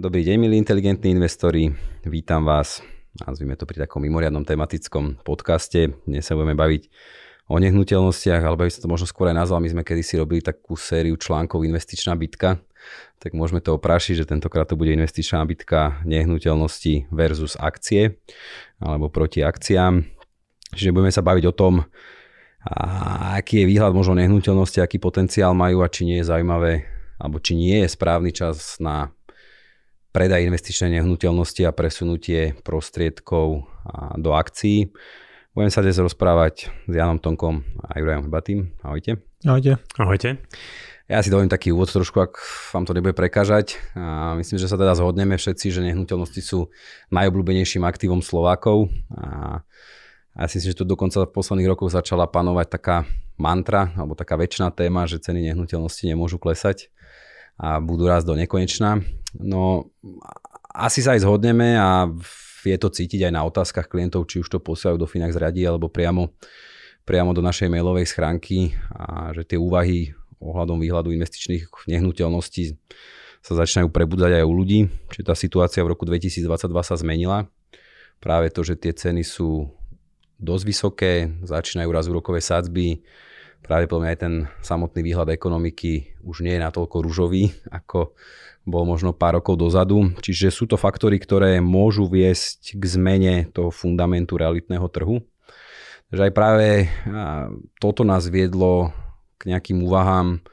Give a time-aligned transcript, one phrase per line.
[0.00, 1.76] Dobrý deň, milí inteligentní investori.
[2.08, 2.80] Vítam vás,
[3.20, 5.92] nazvime to pri takom mimoriadnom tematickom podcaste.
[6.08, 6.88] Dnes sa budeme baviť
[7.52, 9.60] o nehnuteľnostiach, alebo by som to možno skôr aj nazval.
[9.60, 12.64] My sme kedysi robili takú sériu článkov Investičná bitka,
[13.20, 18.16] tak môžeme to oprášiť, že tentokrát to bude investičná bitka nehnuteľnosti versus akcie
[18.80, 20.00] alebo proti akciám.
[20.80, 21.84] Čiže budeme sa baviť o tom,
[22.64, 26.88] a aký je výhľad možno nehnuteľnosti, aký potenciál majú a či nie je zaujímavé,
[27.20, 29.12] alebo či nie je správny čas na
[30.10, 33.66] predaj investičnej nehnuteľnosti a presunutie prostriedkov
[34.18, 34.90] do akcií.
[35.54, 38.74] Budem sa dnes rozprávať s Janom Tonkom a Jurajom Hrbatým.
[38.82, 39.22] Ahojte.
[39.42, 39.78] Ahojte.
[39.98, 40.42] Ahojte.
[41.10, 42.38] Ja si dovolím taký úvod trošku, ak
[42.70, 43.82] vám to nebude prekážať.
[43.98, 46.70] A myslím, že sa teda zhodneme všetci, že nehnuteľnosti sú
[47.10, 48.94] najobľúbenejším aktívom Slovákov.
[49.18, 49.66] A
[50.38, 52.96] ja si myslím, že tu dokonca v posledných rokoch začala panovať taká
[53.34, 56.94] mantra, alebo taká väčšiná téma, že ceny nehnuteľnosti nemôžu klesať
[57.58, 59.02] a budú rásť do nekonečná.
[59.36, 59.90] No
[60.70, 62.10] asi sa aj zhodneme a
[62.64, 65.88] je to cítiť aj na otázkach klientov, či už to posielajú do Finax radí alebo
[65.88, 66.34] priamo,
[67.08, 72.76] priamo do našej mailovej schránky a že tie úvahy ohľadom výhľadu investičných nehnuteľností
[73.40, 74.80] sa začínajú prebudzať aj u ľudí.
[75.12, 76.44] Čiže tá situácia v roku 2022
[76.84, 77.48] sa zmenila.
[78.20, 79.72] Práve to, že tie ceny sú
[80.36, 81.12] dosť vysoké,
[81.44, 83.00] začínajú raz úrokové sadzby,
[83.64, 84.34] pravdepodobne aj ten
[84.64, 88.12] samotný výhľad ekonomiky už nie je natoľko ružový, ako
[88.68, 90.12] bol možno pár rokov dozadu.
[90.20, 95.24] Čiže sú to faktory, ktoré môžu viesť k zmene toho fundamentu realitného trhu.
[96.12, 96.68] Takže aj práve
[97.78, 98.90] toto nás viedlo
[99.40, 100.44] k nejakým úvahám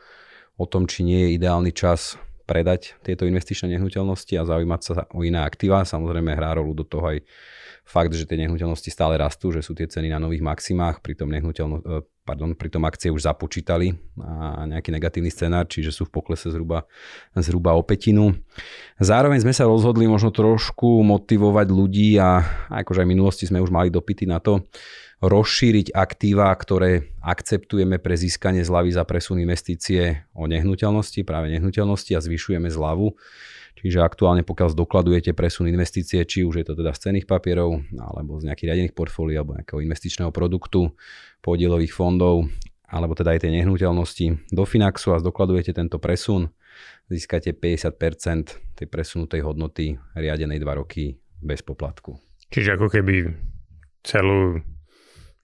[0.55, 2.15] o tom, či nie je ideálny čas
[2.47, 5.83] predať tieto investičné nehnuteľnosti a zaujímať sa o iné aktíva.
[5.83, 7.27] Samozrejme hrá rolu do toho aj
[7.83, 11.83] fakt, že tie nehnuteľnosti stále rastú, že sú tie ceny na nových maximách, pritom, nehnuteľno,
[12.27, 16.83] pardon, pritom akcie už započítali a nejaký negatívny scenár, čiže sú v poklese zhruba,
[17.39, 18.35] zhruba o petinu.
[18.99, 23.71] Zároveň sme sa rozhodli možno trošku motivovať ľudí a akože aj v minulosti sme už
[23.71, 24.67] mali dopity na to,
[25.23, 32.21] rozšíriť aktíva, ktoré akceptujeme pre získanie zľavy za presun investície o nehnuteľnosti, práve nehnuteľnosti a
[32.21, 33.17] zvyšujeme zľavu.
[33.77, 38.41] Čiže aktuálne pokiaľ zdokladujete presun investície, či už je to teda z cených papierov, alebo
[38.41, 40.97] z nejakých riadených portfólií, alebo nejakého investičného produktu,
[41.45, 42.49] podielových fondov,
[42.89, 46.49] alebo teda aj tie nehnuteľnosti do Finaxu a zdokladujete tento presun,
[47.11, 52.17] získate 50% tej presunutej hodnoty riadenej 2 roky bez poplatku.
[52.49, 53.29] Čiže ako keby
[54.01, 54.57] celú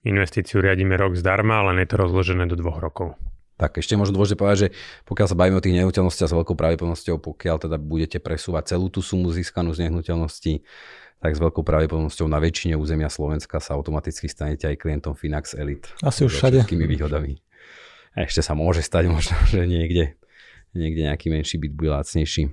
[0.04, 3.14] investíciu riadíme rok zdarma, ale je to rozložené do dvoch rokov.
[3.54, 4.68] Tak ešte možno dôležité povedať, že
[5.06, 8.98] pokiaľ sa bavíme o tých nehnuteľnostiach s veľkou pravdepodobnosťou, pokiaľ teda budete presúvať celú tú
[8.98, 10.66] sumu získanú z nehnuteľností,
[11.22, 15.88] tak s veľkou pravdepodobnosťou na väčšine územia Slovenska sa automaticky stanete aj klientom Finax Elite.
[16.02, 16.66] Asi už všade.
[16.66, 17.38] Všetkými výhodami.
[18.18, 20.18] A ešte sa môže stať možno, že niekde,
[20.74, 22.50] niekde nejaký menší byt bude lacnejší.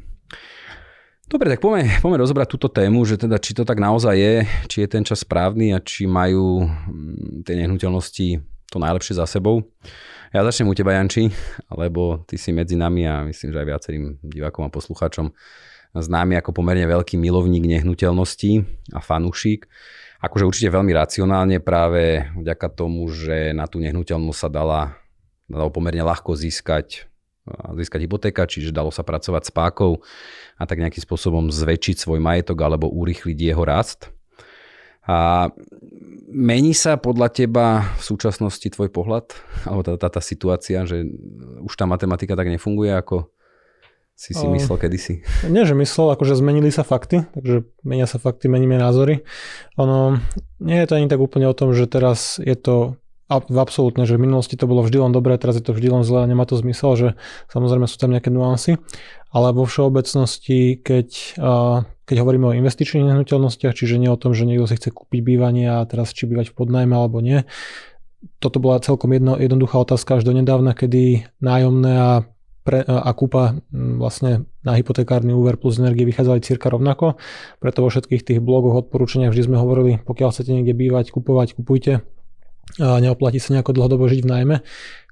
[1.32, 4.36] Dobre, tak poďme, poďme rozobrať túto tému, že teda či to tak naozaj je,
[4.68, 8.28] či je ten čas správny a či majú mm, tie nehnuteľnosti
[8.68, 9.64] to najlepšie za sebou.
[10.32, 11.28] Ja začnem u teba, Janči,
[11.76, 15.28] lebo ty si medzi nami a myslím, že aj viacerým divákom a poslucháčom
[15.92, 18.64] známy ako pomerne veľký milovník nehnuteľností
[18.96, 19.68] a fanúšik.
[20.24, 24.96] Akože určite veľmi racionálne práve vďaka tomu, že na tú nehnuteľnosť sa dala,
[25.52, 27.12] dalo pomerne ľahko získať
[27.76, 30.00] získať hypotéka, čiže dalo sa pracovať s pákou
[30.56, 34.14] a tak nejakým spôsobom zväčšiť svoj majetok alebo urýchliť jeho rast.
[35.08, 35.50] A
[36.30, 37.66] mení sa podľa teba
[37.98, 39.34] v súčasnosti tvoj pohľad,
[39.66, 41.10] alebo tá, tá, tá situácia, že
[41.66, 43.30] už tá matematika tak nefunguje, ako
[44.22, 45.26] si si myslel kedysi?
[45.50, 49.26] Nie, že myslel, akože zmenili sa fakty, takže menia sa fakty, meníme názory.
[49.82, 50.22] Ono,
[50.62, 53.02] nie je to ani tak úplne o tom, že teraz je to
[53.32, 56.04] v absolútne, že v minulosti to bolo vždy len dobré, teraz je to vždy len
[56.04, 57.08] zlé a nemá to zmysel, že
[57.50, 58.76] samozrejme sú tam nejaké nuancy,
[59.32, 61.40] ale vo všeobecnosti, keď,
[62.12, 65.64] keď hovoríme o investičných nehnuteľnostiach, čiže nie o tom, že niekto si chce kúpiť bývanie
[65.72, 67.48] a teraz či bývať v podnajme alebo nie,
[68.44, 72.12] toto bola celkom jedno, jednoduchá otázka až do nedávna, kedy nájomné a,
[72.68, 77.16] pre, a kúpa vlastne na hypotekárny úver plus energie vychádzali cirka rovnako.
[77.64, 82.04] Preto vo všetkých tých blogoch odporúčaniach vždy sme hovorili, pokiaľ chcete niekde bývať, kupovať, kupujte
[82.80, 84.56] a neoplatí sa nejako dlhodobo žiť v najmä.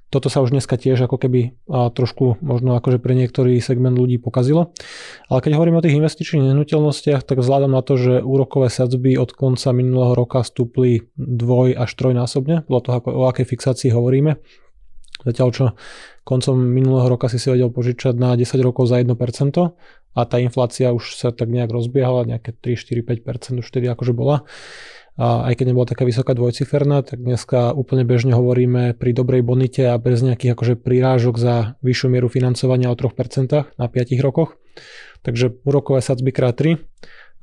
[0.09, 4.17] Toto sa už dneska tiež ako keby a trošku možno akože pre niektorý segment ľudí
[4.17, 4.73] pokazilo.
[5.29, 9.38] Ale keď hovoríme o tých investičných nehnuteľnostiach, tak vzhľadom na to, že úrokové sadzby od
[9.38, 14.41] konca minulého roka stúpli dvoj až trojnásobne, podľa toho, ako, o akej fixácii hovoríme,
[15.19, 15.65] Zatiaľ čo
[16.23, 19.11] koncom minulého roka si si vedel požičať na 10 rokov za 1%
[20.15, 24.15] a tá inflácia už sa tak nejak rozbiehala, nejaké 3, 4, 5% už vtedy akože
[24.15, 24.47] bola
[25.19, 29.83] a aj keď nebola taká vysoká dvojciferná, tak dneska úplne bežne hovoríme pri dobrej bonite
[29.83, 34.56] a bez nejakých akože prirážok za vyššiu mieru financovania o 3% na 5 rokoch.
[35.27, 36.80] Takže úrokové sadzby krát 3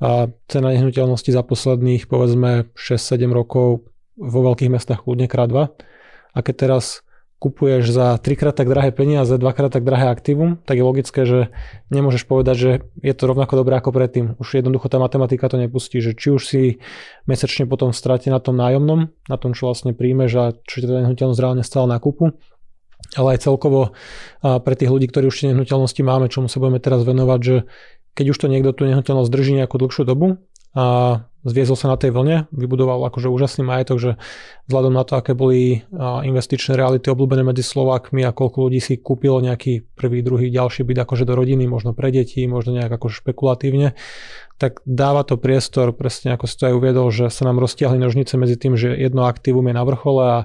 [0.01, 3.85] a cena nehnuteľnosti za posledných povedzme 6-7 rokov
[4.17, 5.69] vo veľkých mestách kľudne krát 2.
[6.33, 7.05] A keď teraz
[7.37, 11.53] kupuješ za trikrát tak drahé peniaze, dvakrát tak drahé aktívum, tak je logické, že
[11.93, 12.71] nemôžeš povedať, že
[13.05, 14.33] je to rovnako dobré ako predtým.
[14.41, 16.61] Už jednoducho tá matematika to nepustí, že či už si
[17.29, 20.97] mesačne potom strate na tom nájomnom, na tom, čo vlastne príjmeš a čo ti tá
[20.97, 22.33] nehnuteľnosť reálne stala na kúpu,
[23.13, 23.93] ale aj celkovo
[24.41, 27.55] pre tých ľudí, ktorí už tie nehnuteľnosti máme, čomu sa budeme teraz venovať, že
[28.17, 30.41] keď už to niekto tú nehnuteľnosť drží nejakú dlhšiu dobu
[30.77, 30.85] a
[31.47, 34.11] zviezol sa na tej vlne, vybudoval akože úžasný majetok, že
[34.69, 39.39] vzhľadom na to, aké boli investičné reality obľúbené medzi Slovákmi a koľko ľudí si kúpilo
[39.39, 43.97] nejaký prvý, druhý, ďalší byt akože do rodiny, možno pre deti, možno nejak akože špekulatívne,
[44.61, 48.37] tak dáva to priestor, presne ako si to aj uviedol, že sa nám roztiahli nožnice
[48.37, 50.37] medzi tým, že jedno aktívum je na vrchole a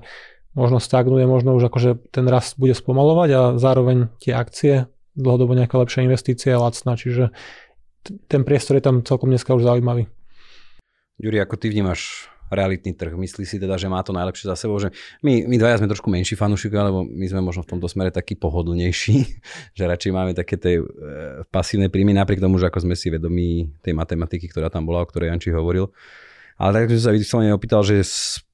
[0.56, 5.76] možno stagnuje, možno už akože ten rast bude spomalovať a zároveň tie akcie dlhodobo nejaká
[5.76, 7.32] lepšia investícia je lacná, čiže
[8.29, 10.08] ten priestor je tam celkom dneska už zaujímavý.
[11.20, 13.16] Juri, ako ty vnímaš realitný trh?
[13.16, 14.76] Myslíš si teda, že má to najlepšie za sebou?
[14.76, 14.92] Že
[15.24, 18.36] my, my dvaja sme trošku menší fanúšikovia, lebo my sme možno v tomto smere taký
[18.36, 19.16] pohodlnejší,
[19.76, 20.84] že radšej máme také tie e,
[21.48, 25.08] pasívne príjmy, napriek tomu, že ako sme si vedomí tej matematiky, ktorá tam bola, o
[25.08, 25.90] ktorej Janči hovoril.
[26.60, 28.04] Ale tak som sa vyslovene opýtal, že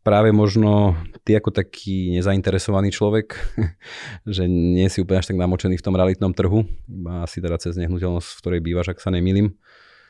[0.06, 0.96] práve možno
[1.26, 3.34] ty ako taký nezainteresovaný človek,
[4.38, 7.75] že nie si úplne až tak namočený v tom realitnom trhu, iba asi teda cez
[7.76, 9.52] nehnuteľnosť, v ktorej bývaš, ak sa nemýlim.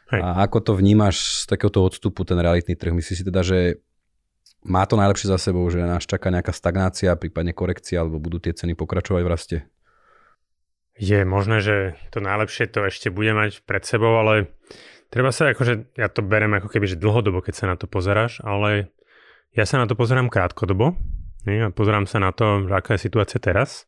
[0.08, 0.20] Hej.
[0.25, 2.96] A ako to vnímaš z takéhoto odstupu, ten realitný trh?
[2.96, 3.81] Myslíš si teda, že
[4.64, 8.56] má to najlepšie za sebou, že nás čaká nejaká stagnácia, prípadne korekcia, alebo budú tie
[8.56, 9.56] ceny pokračovať v raste?
[10.99, 11.76] Je možné, že
[12.10, 14.50] to najlepšie to ešte bude mať pred sebou, ale
[15.12, 18.43] treba sa akože, ja to berem ako keby, že dlhodobo, keď sa na to pozeráš,
[18.43, 18.90] ale
[19.55, 20.99] ja sa na to pozerám krátkodobo,
[21.49, 21.64] nie?
[21.64, 23.88] a pozerám sa na to, že aká je situácia teraz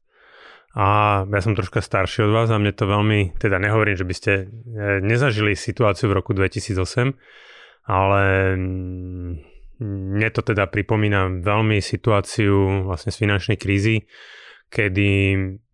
[0.71, 0.87] a
[1.27, 4.33] ja som troška starší od vás a mne to veľmi, teda nehovorím, že by ste
[4.39, 4.45] e,
[5.03, 7.11] nezažili situáciu v roku 2008,
[7.91, 8.23] ale
[8.55, 9.31] mm,
[9.83, 14.07] mne to teda pripomína veľmi situáciu vlastne z finančnej krízy,
[14.71, 15.11] kedy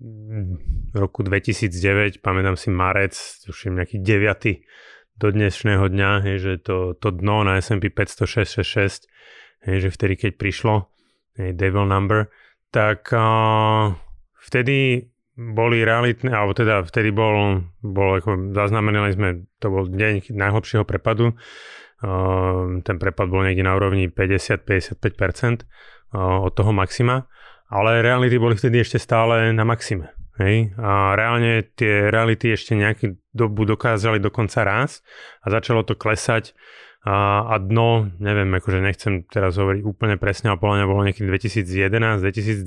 [0.00, 5.20] v roku 2009, pamätám si marec, je nejaký 9.
[5.20, 8.64] do dnešného dňa, hej, že to, to dno na S&P 500
[9.69, 10.88] hej, že vtedy, keď prišlo,
[11.37, 12.32] hej, devil number,
[12.72, 13.93] tak uh,
[14.46, 19.28] vtedy boli realitné, alebo teda vtedy bol, bol ako zaznamenali sme,
[19.60, 21.37] to bol deň najhlbšieho prepadu.
[22.00, 25.64] Uh, ten prepad bol niekde na úrovni 50-55%
[26.16, 27.28] uh, od toho maxima,
[27.69, 30.12] ale reality boli vtedy ešte stále na maxime.
[30.40, 30.76] Hej?
[30.76, 35.00] A reálne tie reality ešte nejakú dobu dokázali dokonca raz
[35.40, 36.52] a začalo to klesať
[37.06, 42.19] a, a dno, neviem, akože nechcem teraz hovoriť úplne presne, ale podľa bolo niekedy 2011,
[42.19, 42.67] 2012,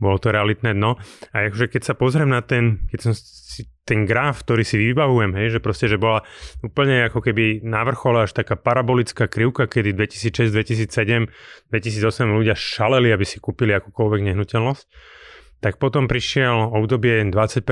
[0.00, 0.96] bolo to realitné dno.
[1.36, 5.36] A akože keď sa pozriem na ten, keď som si ten graf, ktorý si vybavujem,
[5.36, 6.24] hej, že proste, že bola
[6.64, 11.28] úplne ako keby na vrchole až taká parabolická krivka, kedy 2006, 2007,
[11.68, 14.86] 2008 ľudia šaleli, aby si kúpili akúkoľvek nehnuteľnosť
[15.60, 17.64] tak potom prišiel obdobie 20%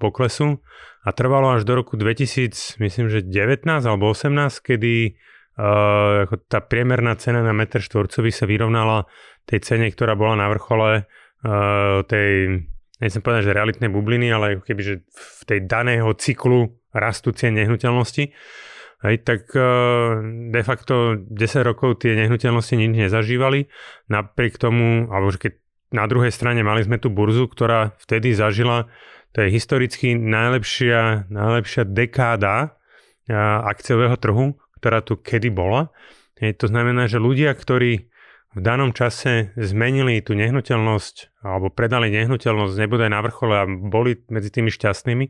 [0.00, 0.60] poklesu
[1.06, 5.14] a trvalo až do roku 2000, myslím, že 19 alebo 18, kedy
[5.58, 9.06] uh, ako tá priemerná cena na meter štvorcový sa vyrovnala
[9.46, 12.66] tej cene, ktorá bola na vrchole uh, tej,
[12.98, 17.54] nechcem povedať, že realitnej bubliny, ale ako keby, že v tej daného cyklu rastu cien
[17.54, 18.34] nehnuteľnosti.
[19.06, 20.18] Hej, tak uh,
[20.50, 23.68] de facto 10 rokov tie nehnuteľnosti nič nezažívali,
[24.10, 25.62] napriek tomu, alebo keď
[25.94, 28.90] na druhej strane mali sme tu burzu, ktorá vtedy zažila,
[29.36, 32.78] to je historicky najlepšia, najlepšia dekáda
[33.66, 35.92] akciového trhu, ktorá tu kedy bola.
[36.40, 38.08] Je, to znamená, že ľudia, ktorí
[38.56, 44.48] v danom čase zmenili tú nehnuteľnosť alebo predali nehnuteľnosť, nebodaj na vrchole a boli medzi
[44.48, 45.26] tými šťastnými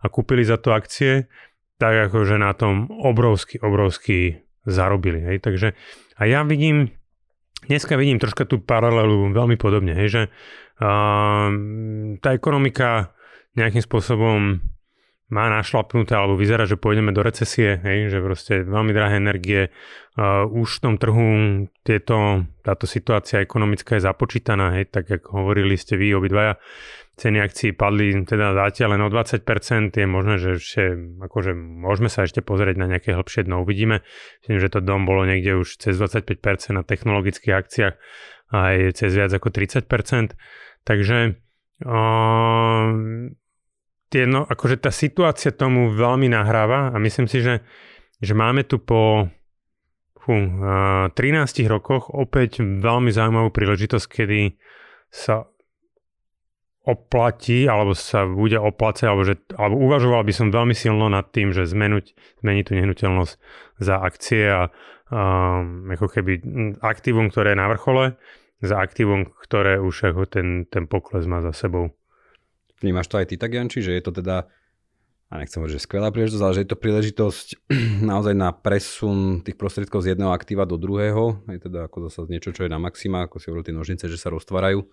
[0.00, 1.28] a kúpili za to akcie,
[1.76, 5.20] tak akože na tom obrovsky, obrovsky zarobili.
[5.20, 5.44] Hej.
[5.44, 5.68] Takže
[6.16, 6.88] a ja vidím
[7.66, 10.22] dneska vidím troška tú paralelu veľmi podobne, hej, že
[10.80, 11.48] uh,
[12.20, 13.14] tá ekonomika
[13.54, 14.60] nejakým spôsobom
[15.32, 19.72] má našlapnuté alebo vyzerá, že pôjdeme do recesie, hej, že proste veľmi drahé energie.
[20.14, 21.28] Uh, už v tom trhu
[21.82, 26.60] tieto, táto situácia ekonomická je započítaná, hej, tak ako hovorili ste vy obidvaja,
[27.14, 30.84] ceny akcií padli teda zatiaľ len o 20%, je možné, že ešte,
[31.22, 34.02] akože môžeme sa ešte pozrieť na nejaké hĺbšie dno, uvidíme.
[34.42, 36.42] Myslím, že to dom bolo niekde už cez 25%
[36.74, 37.94] na technologických akciách
[38.50, 40.34] a aj cez viac ako 30%.
[40.82, 41.18] Takže
[41.86, 42.86] uh,
[44.10, 47.62] tie, no, akože tá situácia tomu veľmi nahráva a myslím si, že,
[48.18, 49.30] že máme tu po
[50.18, 54.58] fú, uh, 13 rokoch opäť veľmi zaujímavú príležitosť, kedy
[55.14, 55.46] sa
[56.84, 61.56] oplatí, alebo sa bude oplácať, alebo, že, alebo uvažoval by som veľmi silno nad tým,
[61.56, 62.12] že zmenuť,
[62.44, 63.34] zmeniť tú nehnuteľnosť
[63.80, 64.68] za akcie a
[65.08, 66.32] um, ako keby
[66.84, 68.20] aktívum, ktoré je na vrchole,
[68.60, 71.96] za aktívum, ktoré už ako ten, ten pokles má za sebou.
[72.84, 74.52] Vnímaš to aj ty tak, Janči, že je to teda
[75.34, 77.46] a nechcem hovoriť, že skvelá príležitosť, ale že je to príležitosť
[78.14, 82.54] naozaj na presun tých prostriedkov z jedného aktíva do druhého, je teda ako zase niečo,
[82.54, 84.86] čo je na maxima, ako si hovoril tie nožnice, že sa roztvárajú.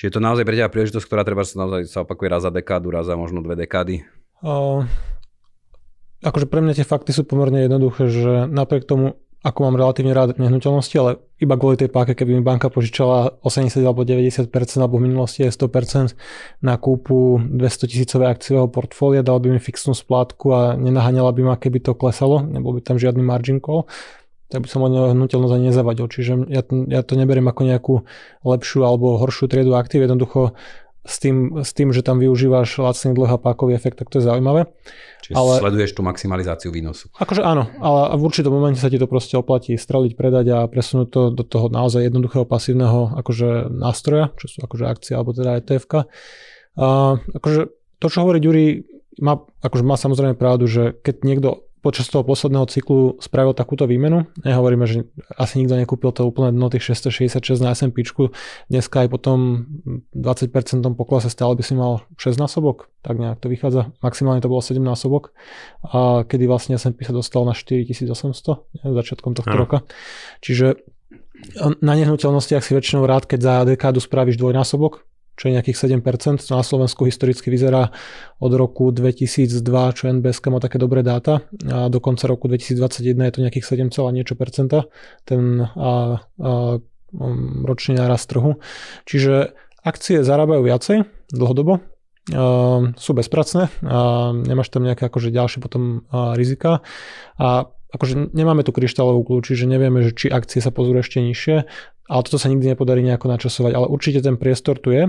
[0.00, 2.50] Čiže je to naozaj pre teba príležitosť, ktorá treba sa naozaj sa opakuje raz za
[2.50, 4.08] dekádu, raz za možno dve dekády.
[4.40, 4.88] O,
[6.24, 10.40] akože pre mňa tie fakty sú pomerne jednoduché, že napriek tomu ako mám relatívne rád
[10.40, 14.48] nehnuteľnosti, ale iba kvôli tej páke, keby mi banka požičala 80 alebo 90%
[14.80, 16.16] alebo v minulosti je 100%
[16.64, 21.54] na kúpu 200 tisícové akciového portfólia, dal by mi fixnú splátku a nenaháňala by ma,
[21.60, 23.84] keby to klesalo, nebol by tam žiadny margin call,
[24.48, 26.06] tak by som o nehnuteľnosť ani nezavadil.
[26.08, 27.94] Čiže ja, ja to neberiem ako nejakú
[28.48, 30.56] lepšiu alebo horšiu triedu aktív, jednoducho
[31.04, 34.24] s tým, s tým, že tam využívaš lacný dlh a pákový efekt, tak to je
[34.24, 34.64] zaujímavé.
[35.20, 37.12] Čiže ale, sleduješ tú maximalizáciu výnosu.
[37.20, 41.08] Akože áno, ale v určitom momente sa ti to proste oplatí streliť, predať a presunúť
[41.12, 45.84] to do toho naozaj jednoduchého pasívneho akože nástroja, čo sú akože akcie alebo teda etf
[45.92, 46.04] A,
[47.20, 47.60] akože
[48.00, 48.66] to, čo hovorí Ďuri,
[49.20, 51.48] má, akože má samozrejme pravdu, že keď niekto
[51.84, 54.24] počas toho posledného cyklu spravil takúto výmenu.
[54.40, 55.04] Nehovoríme, že
[55.36, 58.00] asi nikto nekúpil to úplne dno tých 666 na S&P.
[58.72, 59.68] Dneska aj po tom
[60.16, 60.48] 20%
[60.96, 63.92] poklase stále by si mal 6 násobok, tak nejak to vychádza.
[64.00, 65.36] Maximálne to bolo 7 násobok,
[65.84, 69.60] a kedy vlastne S&P sa dostal na 4800 začiatkom tohto Aha.
[69.60, 69.78] roka.
[70.40, 70.80] Čiže
[71.84, 76.40] na nehnuteľnostiach si väčšinou rád, keď za dekádu spravíš dvojnásobok, čo je nejakých 7%.
[76.50, 77.90] Na Slovensku historicky vyzerá
[78.38, 79.50] od roku 2002,
[79.96, 84.14] čo NBS má také dobré dáta a do konca roku 2021 je to nejakých 7,
[84.14, 84.86] niečo percenta
[85.26, 85.92] ten a, a,
[87.14, 88.58] um, ročný nárast trhu.
[89.06, 90.96] Čiže akcie zarábajú viacej
[91.34, 91.82] dlhodobo,
[92.24, 96.80] Uh, sú bezpracné a nemáš tam nejaké akože ďalšie potom uh, rizika
[97.36, 101.56] a akože nemáme tu kryštálovú kľúči, že nevieme, že či akcie sa pozrú ešte nižšie
[102.08, 105.08] ale toto sa nikdy nepodarí nejako načasovať, ale určite ten priestor tu je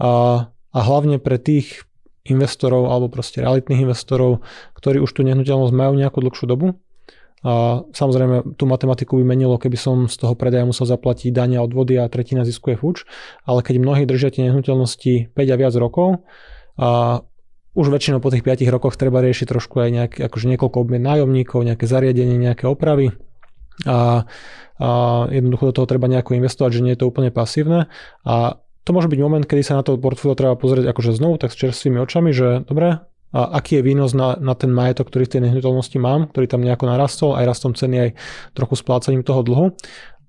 [0.00, 0.10] a,
[0.48, 1.84] a hlavne pre tých
[2.24, 4.40] investorov alebo proste realitných investorov,
[4.80, 6.80] ktorí už tú nehnuteľnosť majú nejakú dlhšiu dobu.
[7.44, 12.00] A samozrejme, tú matematiku by menilo, keby som z toho predaja musel zaplatiť dania odvody
[12.00, 12.96] a tretina zisku je fuč,
[13.44, 16.24] ale keď mnohí držia tie nehnuteľnosti 5 a viac rokov,
[16.80, 17.20] a
[17.74, 21.66] už väčšinou po tých 5 rokoch treba riešiť trošku aj nejaké, akože niekoľko obmien nájomníkov,
[21.66, 23.14] nejaké zariadenie, nejaké opravy,
[23.82, 24.22] a,
[24.78, 24.88] a
[25.34, 27.90] jednoducho do toho treba nejako investovať, že nie je to úplne pasívne
[28.22, 31.50] a to môže byť moment, kedy sa na to portfólio treba pozrieť akože znovu tak
[31.50, 33.00] s čerstvými očami, že dobre,
[33.34, 36.62] a aký je výnos na, na ten majetok, ktorý v tej nehnuteľnosti mám, ktorý tam
[36.62, 38.10] nejako narastol, aj rastom ceny, aj
[38.54, 39.66] trochu splácaním toho dlhu.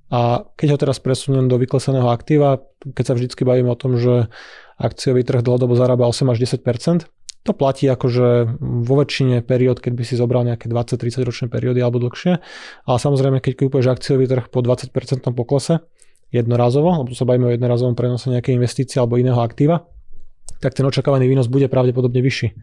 [0.10, 4.32] A keď ho teraz presuniem do vyklesaného aktíva, keď sa vždycky bavíme o tom, že
[4.82, 6.66] akciový trh dlhodobo zarába 8 až 10
[7.46, 12.02] to platí akože vo väčšine periód, keď by si zobral nejaké 20-30 ročné periódy alebo
[12.02, 12.42] dlhšie.
[12.90, 14.90] Ale samozrejme, keď kúpeš akciový trh po 20%
[15.38, 15.86] poklese
[16.34, 19.86] jednorazovo, alebo sa bavíme o jednorazovom prenose nejakej investície alebo iného aktíva,
[20.58, 22.58] tak ten očakávaný výnos bude pravdepodobne vyšší.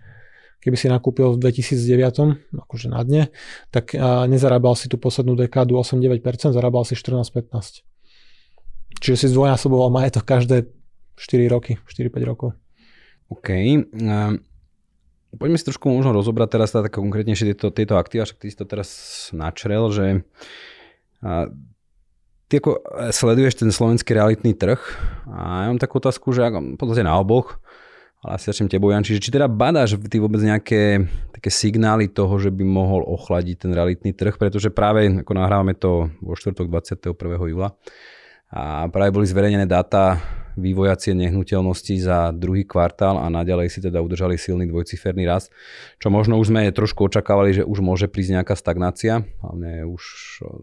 [0.62, 3.22] Keby si nakúpil v 2009, akože na dne,
[3.70, 3.94] tak
[4.26, 7.86] nezarábal si tú poslednú dekádu 8-9%, zarábal si 14-15%.
[8.98, 10.70] Čiže si zdvojnásoboval majetok každé
[11.18, 12.58] 4 roky, 4-5 rokov.
[13.30, 13.48] OK.
[15.32, 18.68] Poďme si trošku možno rozobrať teraz tak konkrétnejšie tieto, tieto aktíva, však ty si to
[18.68, 18.88] teraz
[19.32, 20.28] načrel, že
[21.24, 21.48] a,
[22.52, 24.76] ty ako sleduješ ten slovenský realitný trh
[25.24, 27.56] a ja mám takú otázku, že ako, v na oboch,
[28.20, 32.36] ale asi začnem tebou, Jan, čiže či teda badáš ty vôbec nejaké také signály toho,
[32.36, 37.16] že by mohol ochladiť ten realitný trh, pretože práve ako nahrávame to vo štvrtok 21.
[37.48, 37.72] júla
[38.52, 40.20] a práve boli zverejnené dáta
[40.56, 41.18] vývoja cien
[41.98, 45.54] za druhý kvartál a naďalej si teda udržali silný dvojciferný rast,
[45.98, 50.02] čo možno už sme trošku očakávali, že už môže prísť nejaká stagnácia, hlavne už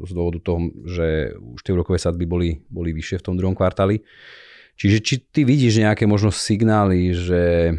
[0.06, 4.02] z dôvodu toho, že už tie úrokové sadby boli, boli vyššie v tom druhom kvartáli.
[4.80, 7.76] Čiže či ty vidíš nejaké možno signály, že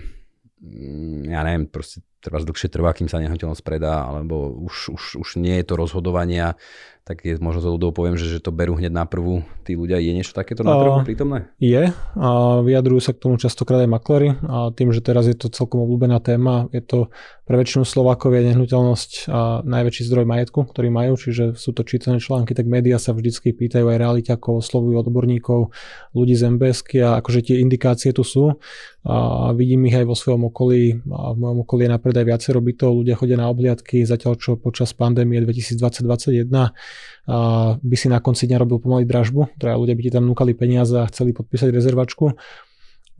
[0.61, 5.29] mm, ja neviem, proste trvá dlhšie trvá, kým sa nehnuteľnosť predá, alebo už, už, už
[5.41, 6.61] nie je to rozhodovania
[7.05, 9.43] tak je možno to ľudov poviem, že, že to berú hneď na prvú.
[9.67, 9.99] Tí ľudia.
[9.99, 11.51] Je niečo takéto na trhu prítomné?
[11.59, 11.91] Je.
[12.17, 12.29] A
[12.63, 16.23] vyjadrujú sa k tomu častokrát aj maklery a tým, že teraz je to celkom obľúbená
[16.23, 16.99] téma, je to
[17.51, 22.23] pre väčšinu Slovákov je nehnuteľnosť a najväčší zdroj majetku, ktorý majú, čiže sú to čítané
[22.23, 25.75] články, tak médiá sa vždycky pýtajú aj realiťakov, oslovujú odborníkov,
[26.15, 28.55] ľudí z MBSky a akože tie indikácie tu sú.
[29.03, 31.03] A vidím ich aj vo svojom okolí.
[31.11, 34.55] A v mojom okolí je napríklad aj viacero bytov, ľudia chodia na obliadky, zatiaľ čo
[34.55, 36.71] počas pandémie 2020-2021 a
[37.81, 40.97] by si na konci dňa robil pomaly dražbu, teda ľudia by ti tam núkali peniaze
[40.99, 42.35] a chceli podpísať rezervačku.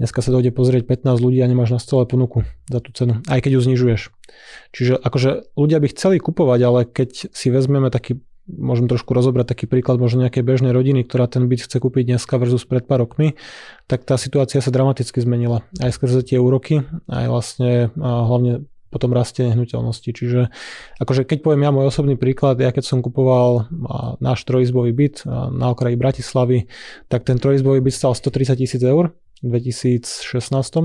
[0.01, 3.45] Dneska sa dojde pozrieť 15 ľudí a nemáš na stole ponuku za tú cenu, aj
[3.45, 4.01] keď ju znižuješ.
[4.73, 9.71] Čiže akože ľudia by chceli kupovať, ale keď si vezmeme taký môžem trošku rozobrať taký
[9.71, 13.39] príklad možno nejakej bežnej rodiny, ktorá ten byt chce kúpiť dneska versus pred pár rokmi,
[13.87, 15.63] tak tá situácia sa dramaticky zmenila.
[15.79, 20.11] Aj skrze tie úroky, aj vlastne hlavne potom rastie nehnuteľnosti.
[20.11, 20.51] Čiže
[20.99, 23.71] akože keď poviem ja môj osobný príklad, ja keď som kupoval
[24.19, 26.67] náš trojizbový byt na okraji Bratislavy,
[27.07, 30.21] tak ten trojizbový byt stal 130 tisíc eur v 2016,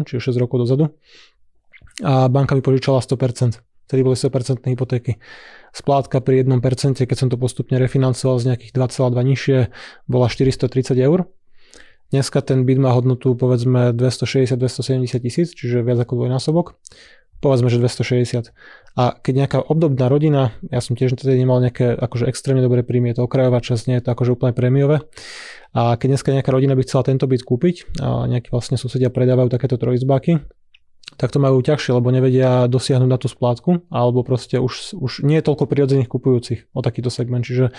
[0.05, 0.93] čiže 6 rokov dozadu.
[2.05, 3.59] A banka mi požičala 100%.
[3.85, 5.21] Vtedy boli 100% hypotéky
[5.75, 9.57] splátka pri 1%, keď som to postupne refinancoval z nejakých 2,2 nižšie,
[10.07, 11.27] bola 430 eur.
[12.09, 16.79] Dneska ten byt má hodnotu povedzme 260-270 tisíc, čiže viac ako dvojnásobok.
[17.45, 18.57] Povedzme, že 260.
[18.97, 23.13] A keď nejaká obdobná rodina, ja som tiež tedy nemal nejaké akože extrémne dobré príjmy,
[23.13, 25.05] je to okrajová časť, nie je to akože úplne prémiové.
[25.77, 29.53] A keď dneska nejaká rodina by chcela tento byt kúpiť a nejakí vlastne susedia predávajú
[29.53, 30.41] takéto trojizbáky,
[31.15, 35.39] tak to majú ťažšie, lebo nevedia dosiahnuť na tú splátku, alebo proste už, už nie
[35.39, 37.71] je toľko prirodzených kupujúcich o takýto segment, čiže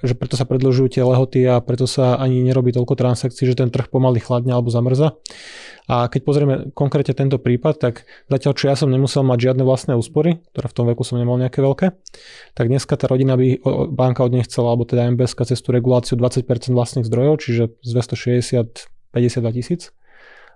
[0.00, 3.68] že preto sa predlžujú tie lehoty a preto sa ani nerobí toľko transakcií, že ten
[3.68, 5.16] trh pomaly chladne alebo zamrza.
[5.90, 9.98] A keď pozrieme konkrétne tento prípad, tak zatiaľ čo ja som nemusel mať žiadne vlastné
[9.98, 11.86] úspory, ktoré v tom veku som nemal nejaké veľké,
[12.54, 13.58] tak dneska tá rodina by
[13.90, 17.90] banka od nej chcela, alebo teda MBS cez tú reguláciu 20% vlastných zdrojov, čiže z
[17.90, 19.90] 260 52 tisíc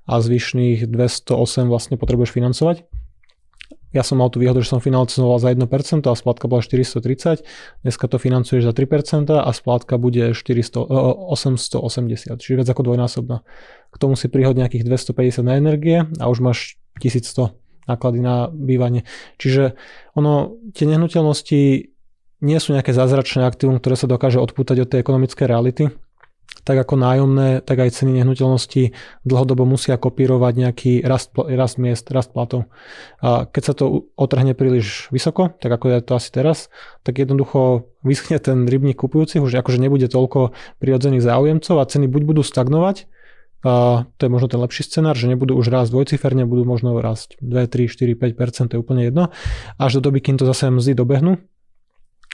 [0.04, 2.84] a zvyšných 208 vlastne potrebuješ financovať.
[3.94, 7.46] Ja som mal tú výhodu, že som financoval za 1% a splátka bola 430,
[7.86, 10.82] dneska to financuješ za 3% a splátka bude 400,
[11.30, 13.46] 880, čiže viac ako dvojnásobná.
[13.94, 17.54] K tomu si prihod nejakých 250 na energie a už máš 1100
[17.86, 19.06] náklady na bývanie.
[19.38, 19.78] Čiže
[20.18, 21.60] ono, tie nehnuteľnosti
[22.44, 25.94] nie sú nejaké zázračné aktívum, ktoré sa dokáže odpútať od tej ekonomickej reality
[26.64, 28.96] tak ako nájomné, tak aj ceny nehnuteľnosti
[29.28, 32.72] dlhodobo musia kopírovať nejaký rast, rast miest, rast platov.
[33.20, 36.72] A keď sa to otrhne príliš vysoko, tak ako je to asi teraz,
[37.04, 42.22] tak jednoducho vyschne ten rybník kupujúcich, už akože nebude toľko prirodzených záujemcov a ceny buď
[42.32, 43.12] budú stagnovať,
[43.64, 47.40] a to je možno ten lepší scenár, že nebudú už rásť dvojciferne, budú možno rásť
[47.40, 49.32] 2, 3, 4, 5%, to je úplne jedno.
[49.80, 51.40] Až do doby, kým to zase mzdy dobehnú,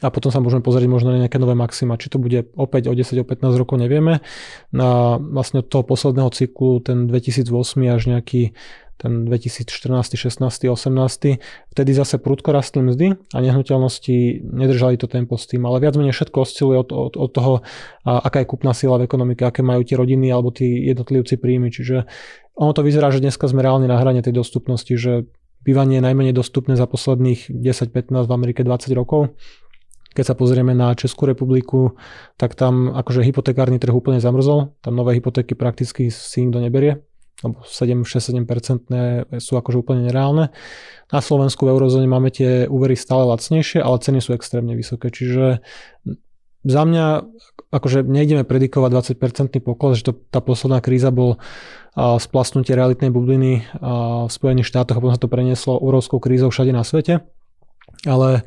[0.01, 2.01] a potom sa môžeme pozrieť možno na nejaké nové maxima.
[2.01, 4.25] Či to bude opäť o 10, o 15 rokov, nevieme.
[4.73, 7.53] Na vlastne od toho posledného cyklu, ten 2008
[7.89, 8.57] až nejaký
[9.01, 11.41] ten 2014, 16, 18,
[11.73, 16.13] vtedy zase prudko rastli mzdy a nehnuteľnosti nedržali to tempo s tým, ale viac menej
[16.13, 17.53] všetko osciluje od, od, od toho,
[18.05, 22.05] aká je kúpna sila v ekonomike, aké majú tie rodiny alebo tí jednotlivci príjmy, čiže
[22.61, 25.25] ono to vyzerá, že dneska sme reálne na hrane tej dostupnosti, že
[25.65, 29.33] bývanie je najmenej dostupné za posledných 10-15 v Amerike 20 rokov
[30.11, 31.94] keď sa pozrieme na Českú republiku,
[32.35, 36.99] tak tam akože hypotekárny trh úplne zamrzol, tam nové hypotéky prakticky si nikto neberie,
[37.46, 40.51] lebo 7-6-7% sú akože úplne nereálne.
[41.11, 45.62] Na Slovensku v eurozóne máme tie úvery stále lacnejšie, ale ceny sú extrémne vysoké, čiže
[46.61, 47.25] za mňa
[47.73, 51.40] akože nejdeme predikovať 20% pokles, že to, tá posledná kríza bol
[51.94, 56.53] a, splasnutie realitnej bubliny a, v Spojených štátoch a potom sa to prenieslo úrovskou krízou
[56.53, 57.25] všade na svete.
[58.05, 58.44] Ale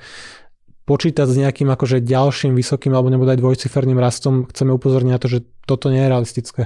[0.84, 5.32] počítať s nejakým akože ďalším vysokým alebo nebude aj dvojciferným rastom, chceme upozorniť na to,
[5.32, 6.62] že toto nie je realistické.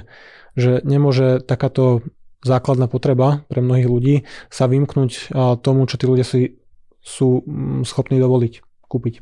[0.58, 2.02] Že nemôže takáto
[2.42, 4.14] základná potreba pre mnohých ľudí
[4.50, 6.58] sa vymknúť tomu, čo tí ľudia si
[7.02, 9.14] sú mm, schopní dovoliť kúpiť.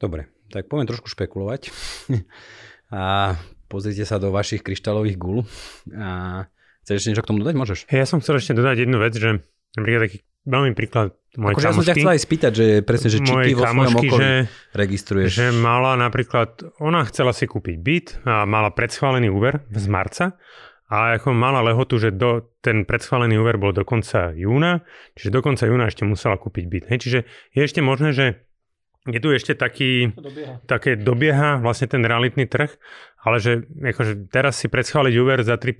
[0.00, 1.68] Dobre, tak poviem trošku špekulovať.
[2.94, 3.36] a
[3.68, 5.44] pozrite sa do vašich kryštálových gul.
[5.92, 6.44] A
[6.82, 7.54] chceš ešte niečo k tomu dodať?
[7.56, 7.78] Môžeš.
[7.92, 9.44] Ja som chcel ešte dodať jednu vec, že
[9.76, 13.18] napríklad taký veľmi príklad mojej akože ja som ťa chcel aj spýtať, že presne, že
[13.22, 14.32] či ty vo svojom okolí že,
[14.74, 15.30] registruješ.
[15.30, 16.50] Že mala napríklad,
[16.82, 20.34] ona chcela si kúpiť byt a mala predschválený úver z marca
[20.90, 24.82] a ako mala lehotu, že do, ten predschválený úver bol do konca júna,
[25.14, 26.84] čiže do konca júna ešte musela kúpiť byt.
[26.90, 27.18] Hej, čiže
[27.54, 28.49] je ešte možné, že
[29.08, 30.60] je tu ešte taký, dobieha.
[30.68, 32.68] také dobieha vlastne ten realitný trh,
[33.24, 35.72] ale že akože teraz si predschváliť úver za 3%,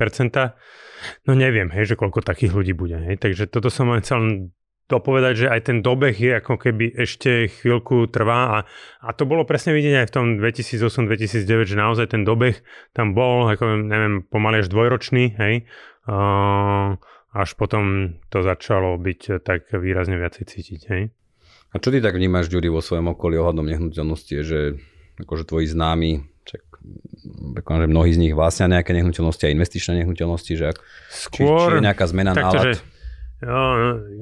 [1.29, 2.97] no neviem, hej, že koľko takých ľudí bude.
[2.97, 3.21] Hej.
[3.21, 4.49] Takže toto som len chcel
[4.91, 8.59] dopovedať, že aj ten dobeh je ako keby ešte chvíľku trvá a,
[9.05, 12.59] a to bolo presne vidieť aj v tom 2008-2009, že naozaj ten dobeh
[12.91, 15.71] tam bol, ako neviem, pomaly až dvojročný, hej,
[16.11, 16.99] uh,
[17.31, 21.15] až potom to začalo byť tak výrazne viacej cítiť, hej.
[21.71, 24.59] A čo ty tak vnímaš, Ďuri, vo svojom okolí ohľadom nehnuteľnosti, že
[25.23, 26.67] akože tvoji známi, čak,
[27.55, 30.79] že mnohí z nich vlastnia nejaké nehnuteľnosti a investičné nehnuteľnosti, že ak,
[31.15, 32.65] Skôr, či, či je nejaká zmena nálad?
[32.65, 32.73] Že,
[33.47, 33.63] jo,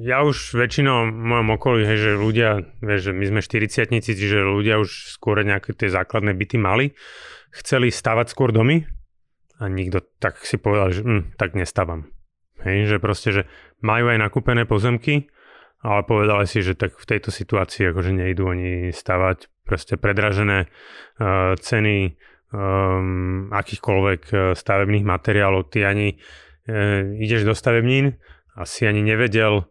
[0.05, 4.37] ja už väčšinou v mojom okolí, hej, že ľudia, vieš, že my sme 40 čiže
[4.45, 6.93] ľudia už skôr nejaké tie základné byty mali,
[7.49, 8.85] chceli stavať skôr domy
[9.57, 12.13] a nikto tak si povedal, že hm, tak nestávam.
[12.59, 13.41] Hej, že proste, že
[13.79, 15.31] majú aj nakúpené pozemky,
[15.79, 21.55] ale povedali si, že tak v tejto situácii akože nejdu oni stavať proste predražené uh,
[21.55, 22.19] ceny
[22.51, 25.71] um, akýchkoľvek uh, stavebných materiálov.
[25.71, 28.19] Ty ani uh, ideš do stavebnín
[28.59, 29.69] a si ani nevedel,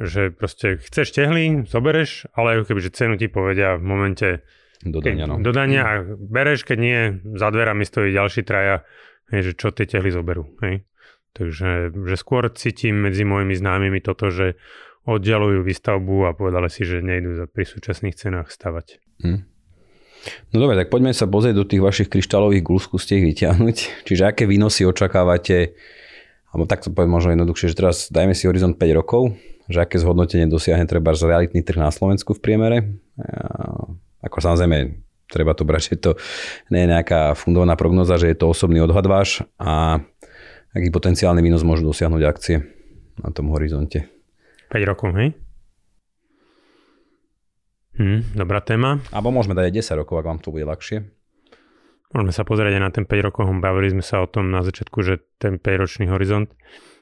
[0.00, 4.28] že proste chceš tehly, zobereš, ale keby že cenu ti povedia v momente
[4.80, 5.36] dodania, no.
[5.44, 7.00] dodania a bereš, keď nie,
[7.36, 8.80] za dverami stojí ďalší traja,
[9.28, 10.56] hej, že čo tie tehly zoberú.
[10.64, 10.88] Hej.
[11.30, 14.58] Takže že skôr cítim medzi mojimi známymi toto, že
[15.08, 19.00] oddialujú výstavbu a povedali si, že nejdu pri súčasných cenách stavať.
[19.24, 19.48] Hmm.
[20.52, 23.76] No dobre, tak poďme sa pozrieť do tých vašich kryštálových gul, skúste ich vyťahnuť.
[24.06, 25.72] Čiže aké výnosy očakávate,
[26.52, 29.32] alebo takto poviem možno jednoduchšie, že teraz dajme si horizont 5 rokov,
[29.70, 32.78] že aké zhodnotenie dosiahne treba z realitný trh na Slovensku v priemere.
[34.20, 36.10] Ako samozrejme, treba to brať, že to
[36.74, 40.02] nie je nejaká fundovaná prognoza, že je to osobný odhad váš a
[40.74, 42.66] aký potenciálny výnos môžu dosiahnuť akcie
[43.22, 44.19] na tom horizonte.
[44.70, 45.34] 5 rokov, hej?
[47.98, 49.02] Hm, dobrá téma.
[49.10, 51.04] Alebo môžeme dať aj 10 rokov, ak vám to bude ľahšie.
[52.14, 53.44] Môžeme sa pozrieť aj na ten 5 rokov.
[53.58, 56.48] Bavili sme sa o tom na začiatku, že ten 5-ročný horizont.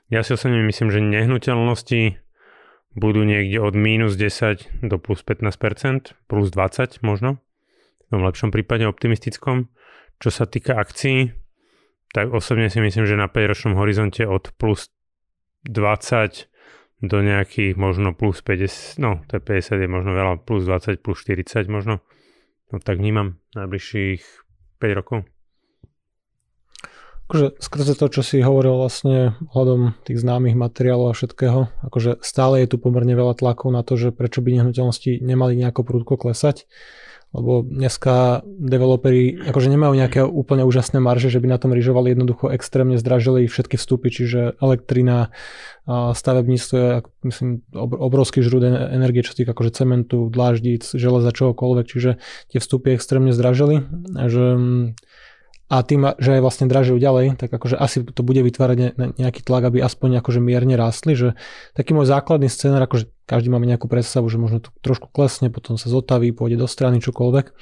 [0.08, 2.16] Ja si osobne myslím, že nehnuteľnosti
[2.96, 7.38] budú niekde od minus 10 do plus 15%, plus 20 možno.
[8.08, 9.68] V tom lepšom prípade optimistickom.
[10.18, 11.36] Čo sa týka akcií,
[12.10, 14.90] tak osobne si myslím, že na 5-ročnom horizonte od plus
[15.68, 16.48] 20
[16.98, 21.22] do nejakých možno plus 50, no to je 50 je možno veľa, plus 20, plus
[21.22, 22.02] 40 možno.
[22.68, 24.22] No tak vnímam najbližších
[24.82, 25.18] 5 rokov.
[27.28, 32.64] Akože skrze to, čo si hovoril vlastne hľadom tých známych materiálov a všetkého, akože stále
[32.64, 36.64] je tu pomerne veľa tlakov na to, že prečo by nehnuteľnosti nemali nejako prúdko klesať
[37.28, 42.48] lebo dneska developeri akože nemajú nejaké úplne úžasné marže, že by na tom ryžovali jednoducho
[42.48, 45.28] extrémne zdražili všetky vstupy, čiže elektrina,
[45.88, 46.88] stavebníctvo je
[47.28, 52.10] myslím obrovský žrúd energie, čo týka akože cementu, dláždic, železa, čohokoľvek, čiže
[52.48, 53.84] tie vstupy extrémne zdražili,
[54.28, 54.44] že
[55.68, 59.68] a tým, že aj vlastne dražujú ďalej, tak akože asi to bude vytvárať nejaký tlak,
[59.68, 61.36] aby aspoň akože mierne rástli, že
[61.76, 65.76] taký môj základný scenár, akože každý máme nejakú predstavu, že možno to trošku klesne, potom
[65.76, 67.52] sa zotaví, pôjde do strany, čokoľvek,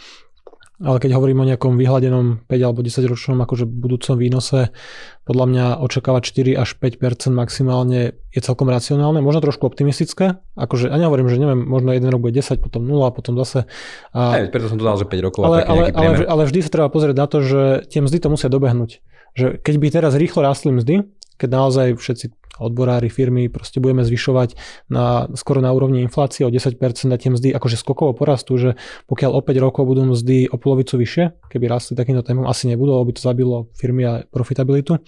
[0.76, 4.76] ale keď hovorím o nejakom vyhľadenom 5 alebo 10 ročnom akože budúcom výnose,
[5.24, 11.00] podľa mňa očakávať 4 až 5% maximálne je celkom racionálne, možno trošku optimistické, akože ja
[11.00, 13.64] nehovorím, že neviem, možno jeden rok bude 10, potom 0 a potom zase.
[14.12, 15.48] A, Aj, preto som to dal, že 5 rokov.
[15.48, 18.52] Ale, ale, ale, ale vždy sa treba pozrieť na to, že tie mzdy to musia
[18.52, 19.00] dobehnúť.
[19.33, 24.57] Že keď by teraz rýchlo rástli mzdy, keď naozaj všetci odborári, firmy, proste budeme zvyšovať
[24.88, 26.81] na, skoro na úrovni inflácie o 10%
[27.12, 30.96] a tie mzdy akože skokovo porastú, že pokiaľ o 5 rokov budú mzdy o polovicu
[30.96, 35.05] vyššie, keby rastli takýmto témom, asi nebudú, lebo by to zabilo firmy a profitabilitu,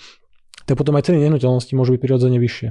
[0.69, 2.69] tak potom aj ceny nehnuteľnosti môžu byť prirodzene vyššie.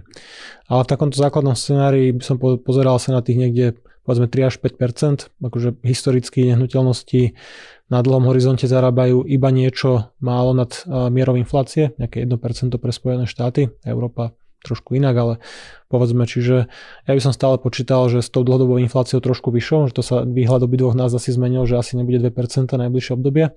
[0.69, 3.65] Ale v takomto základnom scenári by som pozeral sa na tých niekde
[4.07, 7.35] povedzme 3 až 5% akože historicky nehnuteľnosti
[7.91, 13.75] na dlhom horizonte zarábajú iba niečo málo nad mierou inflácie, nejaké 1% pre Spojené štáty,
[13.83, 14.31] Európa
[14.63, 15.33] trošku inak, ale
[15.87, 16.67] povedzme, čiže
[17.05, 20.25] ja by som stále počítal, že s tou dlhodobou infláciou trošku vyššou, že to sa
[20.25, 23.53] výhľad obidvoch nás asi zmenil, že asi nebude 2% najbližšie obdobie.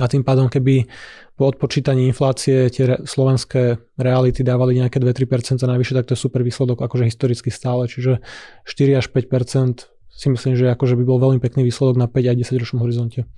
[0.00, 0.88] A tým pádom, keby
[1.36, 6.80] po odpočítaní inflácie tie slovenské reality dávali nejaké 2-3% najvyššie, tak to je super výsledok,
[6.80, 7.84] akože historicky stále.
[7.84, 8.24] Čiže
[8.64, 12.36] 4 až 5% si myslím, že akože by bol veľmi pekný výsledok na 5 aj
[12.40, 13.28] 10 ročnom horizonte.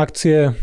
[0.00, 0.56] Akcie,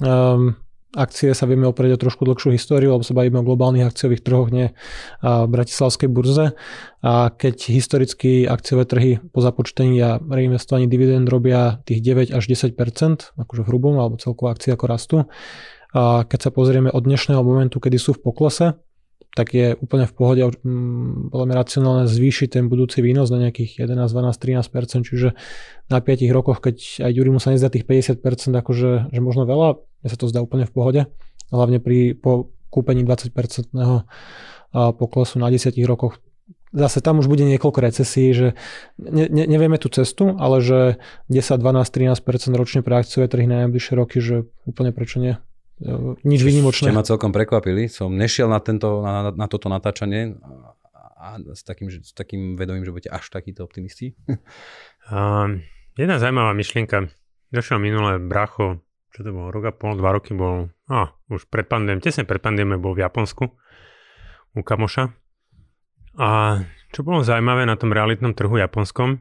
[0.00, 0.56] um,
[0.94, 4.48] akcie sa vieme oprieť o trošku dlhšiu históriu, lebo sa bavíme o globálnych akciových trhoch,
[4.48, 4.72] nie
[5.20, 6.54] v bratislavskej burze.
[7.04, 12.78] A keď historicky akciové trhy po započtení a reinvestovaní dividend robia tých 9 až 10%
[13.36, 15.16] akože v hrubom, alebo celkovo akcie ako rastú.
[15.94, 18.78] A keď sa pozrieme od dnešného momentu, kedy sú v poklese,
[19.34, 23.82] tak je úplne v pohode mm, podľa mňa racionálne zvýšiť ten budúci výnos na nejakých
[23.82, 25.28] 11, 12, 13%, čiže
[25.90, 28.22] na 5 rokoch, keď aj Jurimu sa nezdá tých 50%,
[28.54, 31.00] akože že možno veľa, mne sa to zdá úplne v pohode,
[31.50, 33.74] hlavne pri po kúpení 20%
[34.74, 36.22] poklesu na 10 rokoch
[36.74, 38.58] zase tam už bude niekoľko recesí, že
[38.98, 40.98] ne, ne, nevieme tú cestu, ale že
[41.30, 42.18] 10, 12, 13%
[42.58, 45.38] ročne pre akciové trhy na najbližšie roky, že úplne prečo nie.
[46.22, 46.90] Nič výnimočné.
[46.90, 47.90] Ste ma celkom prekvapili.
[47.90, 50.38] Som nešiel na, tento, na, na toto natáčanie
[51.18, 54.14] a s takým, s takým vedomím, že budete až takýto optimisti.
[55.04, 55.60] Uh,
[56.00, 57.12] jedna zaujímavá myšlienka.
[57.52, 58.80] Došiel minulé bracho,
[59.12, 62.40] čo to bolo, rok a pol, dva roky bol, a už pred pandémiou, tesne pred
[62.40, 63.44] pandémiou bol v Japonsku
[64.56, 65.12] u kamoša
[66.14, 66.62] a
[66.94, 69.18] čo bolo zaujímavé na tom realitnom trhu japonskom,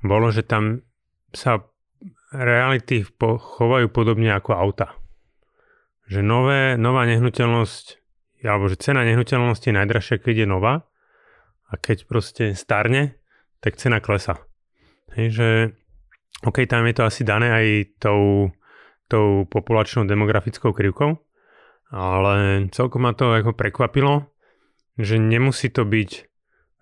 [0.00, 0.80] bolo, že tam
[1.32, 1.60] sa
[2.32, 4.96] reality chovajú podobne ako auta.
[6.06, 7.86] Že nové, nová nehnuteľnosť,
[8.46, 10.86] alebo že cena nehnuteľnosti je najdražšia, keď je nová
[11.66, 13.18] a keď proste starne,
[13.58, 14.38] tak cena klesa.
[15.18, 15.48] Hej, že
[16.46, 17.66] OK, tam je to asi dané aj
[17.98, 18.52] tou,
[19.10, 21.18] tou populačnou demografickou krivkou,
[21.90, 24.30] ale celkom ma to ako prekvapilo,
[24.94, 26.10] že nemusí to byť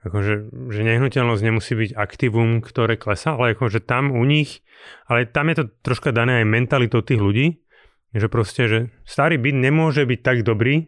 [0.05, 0.35] akože,
[0.69, 4.61] že nehnuteľnosť nemusí byť aktívum, ktoré klesá, ale akože tam u nich,
[5.09, 7.64] ale tam je to troška dané aj mentalitou tých ľudí,
[8.15, 10.87] že proste, že starý byt nemôže byť tak dobrý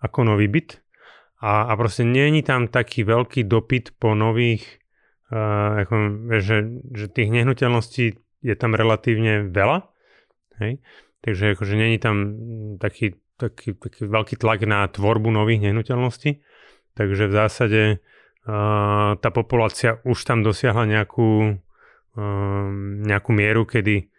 [0.00, 0.80] ako nový byt
[1.44, 4.80] a, a proste není tam taký veľký dopyt po nových,
[5.28, 5.94] uh, ako,
[6.40, 6.56] že,
[6.96, 9.84] že tých nehnuteľností je tam relatívne veľa,
[10.64, 10.80] hej?
[11.20, 12.16] takže akože není tam
[12.80, 16.40] taký, taký, taký veľký tlak na tvorbu nových nehnuteľností.
[16.94, 17.80] Takže v zásade
[18.48, 21.60] uh, tá populácia už tam dosiahla nejakú,
[22.16, 22.66] uh,
[23.04, 24.13] nejakú mieru, kedy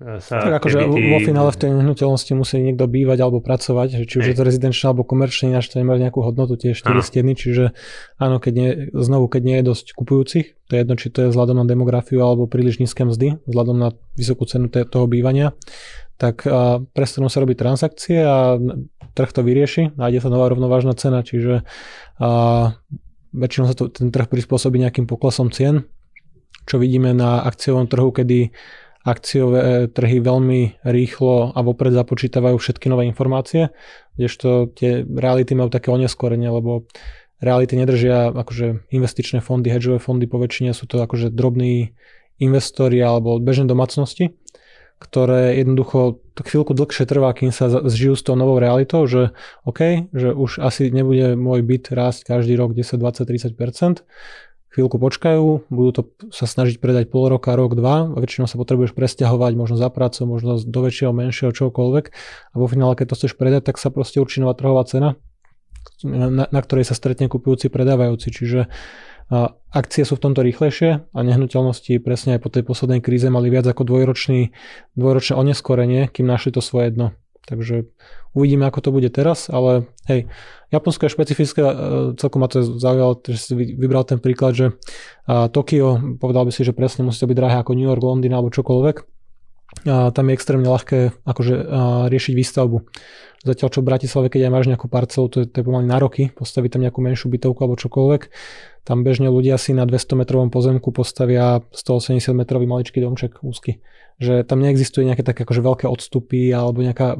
[0.00, 4.14] sa tak akože vo finále v tej nehnuteľnosti musí niekto bývať alebo pracovať, že či
[4.24, 7.76] už je to rezidenčné alebo komerčné, ináč to nemá nejakú hodnotu tie štyri steny, čiže
[8.16, 11.30] áno, keď nie, znovu, keď nie je dosť kupujúcich, to je jedno, či to je
[11.36, 15.52] vzhľadom na demografiu alebo príliš nízke mzdy, vzhľadom na vysokú cenu toho bývania,
[16.16, 16.48] tak
[16.96, 18.56] prestanú sa robiť transakcie a
[19.12, 21.60] trh to vyrieši, nájde sa nová rovnovážna cena, čiže
[22.16, 22.30] a,
[23.36, 25.84] väčšinou sa to, ten trh prispôsobí nejakým poklesom cien,
[26.64, 28.52] čo vidíme na akciovom trhu, kedy
[29.00, 33.72] akciové trhy veľmi rýchlo a vopred započítavajú všetky nové informácie,
[34.20, 36.84] kdežto tie reality majú také oneskorenie, lebo
[37.40, 41.96] reality nedržia akože investičné fondy, hedžové fondy po väčšine sú to akože drobní
[42.40, 44.36] investori alebo bežné domácnosti,
[45.00, 49.32] ktoré jednoducho chvíľku dlhšie trvá, kým sa zžijú s tou novou realitou, že
[49.64, 54.04] OK, že už asi nebude môj byt rásť každý rok 10, 20, 30%,
[54.70, 58.94] chvíľku počkajú, budú to sa snažiť predať pol roka, rok, dva, a väčšinou sa potrebuješ
[58.94, 62.04] presťahovať možno za prácu, možno do väčšieho, menšieho, čokoľvek
[62.50, 65.18] a vo finále, keď to chceš predať, tak sa proste určí nová trhová cena,
[66.06, 68.70] na, na ktorej sa stretne kupujúci, predávajúci, čiže
[69.30, 73.46] a akcie sú v tomto rýchlejšie a nehnuteľnosti presne aj po tej poslednej kríze mali
[73.46, 74.50] viac ako dvojročný,
[74.98, 77.14] dvojročné oneskorenie, kým našli to svoje dno.
[77.48, 77.88] Takže
[78.36, 80.28] uvidíme, ako to bude teraz, ale hej,
[80.70, 81.74] Japonsko je špecifické, e,
[82.20, 84.66] celkom ma to zaujalo, že si vybral ten príklad, že
[85.26, 88.54] Tokio, povedal by si, že presne musí to byť drahé ako New York, Londýn alebo
[88.54, 88.96] čokoľvek.
[89.86, 91.54] A tam je extrémne ľahké akože,
[92.10, 92.78] riešiť výstavbu.
[93.40, 95.96] Zatiaľ čo v Bratislave, keď aj máš nejakú parcelu, to je, to je pomaly na
[95.96, 98.22] roky, postaviť tam nejakú menšiu bytovku alebo čokoľvek.
[98.84, 103.80] Tam bežne ľudia si na 200 metrovom pozemku postavia 180 metrový maličký domček úzky.
[104.20, 107.16] Že tam neexistuje nejaké také akože veľké odstupy alebo nejaká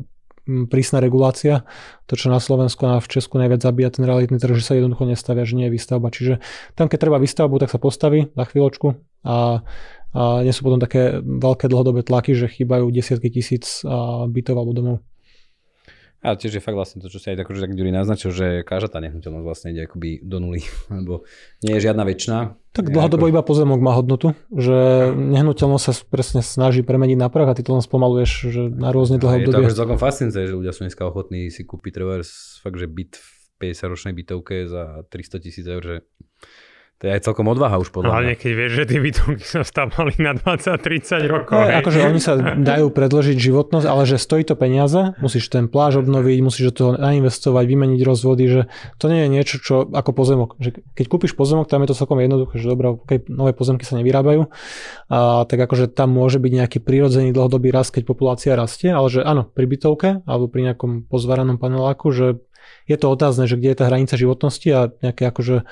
[0.68, 1.64] prísna regulácia.
[2.04, 5.08] To, čo na Slovensku a v Česku najviac zabíja ten realitný trh, že sa jednoducho
[5.08, 6.12] nestavia, že nie je výstavba.
[6.12, 6.44] Čiže
[6.76, 8.92] tam, keď treba výstavbu, tak sa postaví za chvíľočku
[9.24, 9.64] a,
[10.12, 13.80] a nie sú potom také veľké dlhodobé tlaky, že chýbajú desiatky tisíc
[14.28, 14.96] bytov alebo domov.
[16.20, 18.46] A tiež je fakt vlastne to, čo si aj tak, že tak Ďuri naznačil, že
[18.60, 20.60] každá tá nehnuteľnosť vlastne ide akoby do nuly,
[20.92, 21.24] lebo
[21.64, 22.38] nie je žiadna väčšina.
[22.76, 23.32] Tak dlhodobo ako...
[23.32, 27.72] iba pozemok má hodnotu, že nehnuteľnosť sa presne snaží premeniť na prach a ty to
[27.72, 29.48] len spomaluješ že na rôzne dlhé obdobie.
[29.48, 32.20] Je to akože celkom fascinujúce, že ľudia sú dneska ochotní si kúpiť treba
[32.60, 35.96] fakt, že byt v 50-ročnej bytovke za 300 tisíc eur, že
[37.00, 40.20] to je aj celkom odvaha už podľa Hlavne keď vieš, že tie bytunky sa stavali
[40.20, 41.56] na 20-30 rokov.
[41.56, 46.04] No, akože oni sa dajú predložiť životnosť, ale že stojí to peniaze, musíš ten pláž
[46.04, 48.60] obnoviť, musíš do toho nainvestovať, vymeniť rozvody, že
[49.00, 50.60] to nie je niečo, čo ako pozemok.
[50.60, 53.96] Že keď kúpiš pozemok, tam je to celkom jednoduché, že dobré, keď nové pozemky sa
[53.96, 54.52] nevyrábajú,
[55.08, 59.24] a, tak akože tam môže byť nejaký prírodzený dlhodobý rast, keď populácia rastie, ale že
[59.24, 62.44] áno, pri bytovke alebo pri nejakom pozvaranom paneláku, že
[62.84, 65.64] je to otázne, že kde je tá hranica životnosti a nejaké akože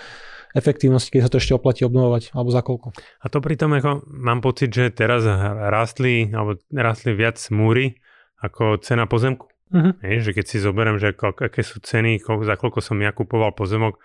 [0.55, 2.97] efektívnosti, keď sa to ešte oplatí obnovovať, alebo za koľko.
[2.97, 5.27] A to pritom ako, mám pocit, že teraz
[5.69, 7.99] rastli, alebo rastli viac múry
[8.39, 9.51] ako cena pozemku.
[9.69, 9.93] Uh-huh.
[10.01, 13.13] Hej, že keď si zoberiem, že ako, aké sú ceny, koľko, za koľko som ja
[13.13, 14.01] kupoval pozemok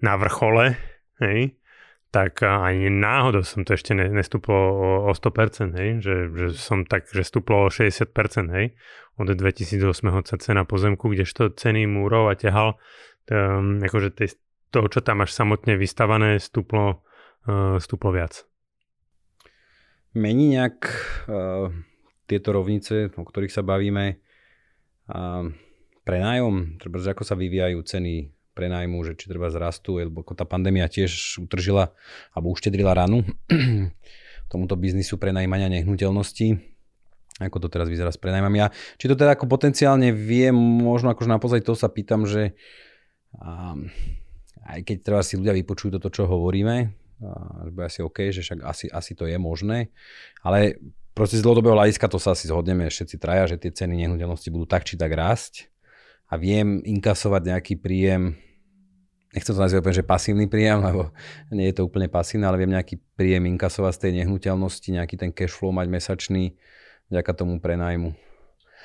[0.00, 0.80] na vrchole,
[1.20, 1.60] hej,
[2.08, 7.10] tak ani náhodou som to ešte nestúplo o, o 100%, hej, že, že som tak,
[7.10, 8.06] že stúplo o 60%,
[8.54, 8.72] hej,
[9.18, 9.92] od 2008
[10.24, 12.78] sa cena pozemku, kdežto ceny múrov a ťahal,
[13.30, 14.38] um, akože tej
[14.74, 17.06] toho, čo tam máš samotne vystavané, stúplo,
[17.46, 18.42] uh, stúplo viac?
[20.18, 20.78] Mení nejak
[21.30, 21.70] uh,
[22.26, 24.18] tieto rovnice, o ktorých sa bavíme,
[25.10, 25.46] uh,
[26.02, 31.42] prenájom, treba, ako sa vyvíjajú ceny prenajmu, že či treba zrastú, lebo tá pandémia tiež
[31.42, 31.94] utržila
[32.34, 33.26] alebo uštedrila ranu
[34.52, 36.74] tomuto biznisu prenajímania nehnuteľností
[37.42, 38.62] ako to teraz vyzerá s prenajmami.
[38.62, 42.54] A či to teda ako potenciálne vie, možno akože na to sa pýtam, že
[43.34, 43.90] um,
[44.64, 46.90] aj keď treba si ľudia vypočujú toto, čo hovoríme,
[47.64, 49.92] že bude asi OK, že však asi, asi to je možné,
[50.40, 50.80] ale
[51.14, 54.66] proste z dlhodobého hľadiska to sa asi zhodneme všetci traja, že tie ceny nehnuteľnosti budú
[54.66, 55.70] tak či tak rásť
[56.26, 58.34] a viem inkasovať nejaký príjem,
[59.30, 61.14] nechcem to nazvať úplne, že pasívny príjem, lebo
[61.54, 65.30] nie je to úplne pasívne, ale viem nejaký príjem inkasovať z tej nehnuteľnosti, nejaký ten
[65.30, 66.56] cash flow mať mesačný,
[67.12, 68.23] vďaka tomu prenajmu.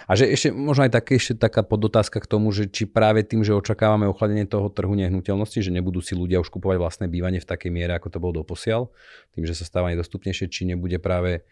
[0.07, 3.43] A že ešte možno aj také, ešte taká podotázka k tomu, že či práve tým,
[3.43, 7.49] že očakávame ochladenie toho trhu nehnuteľnosti, že nebudú si ľudia už kupovať vlastné bývanie v
[7.49, 8.87] takej miere, ako to bolo doposiaľ,
[9.35, 11.43] tým, že sa stáva nedostupnejšie, či nebude práve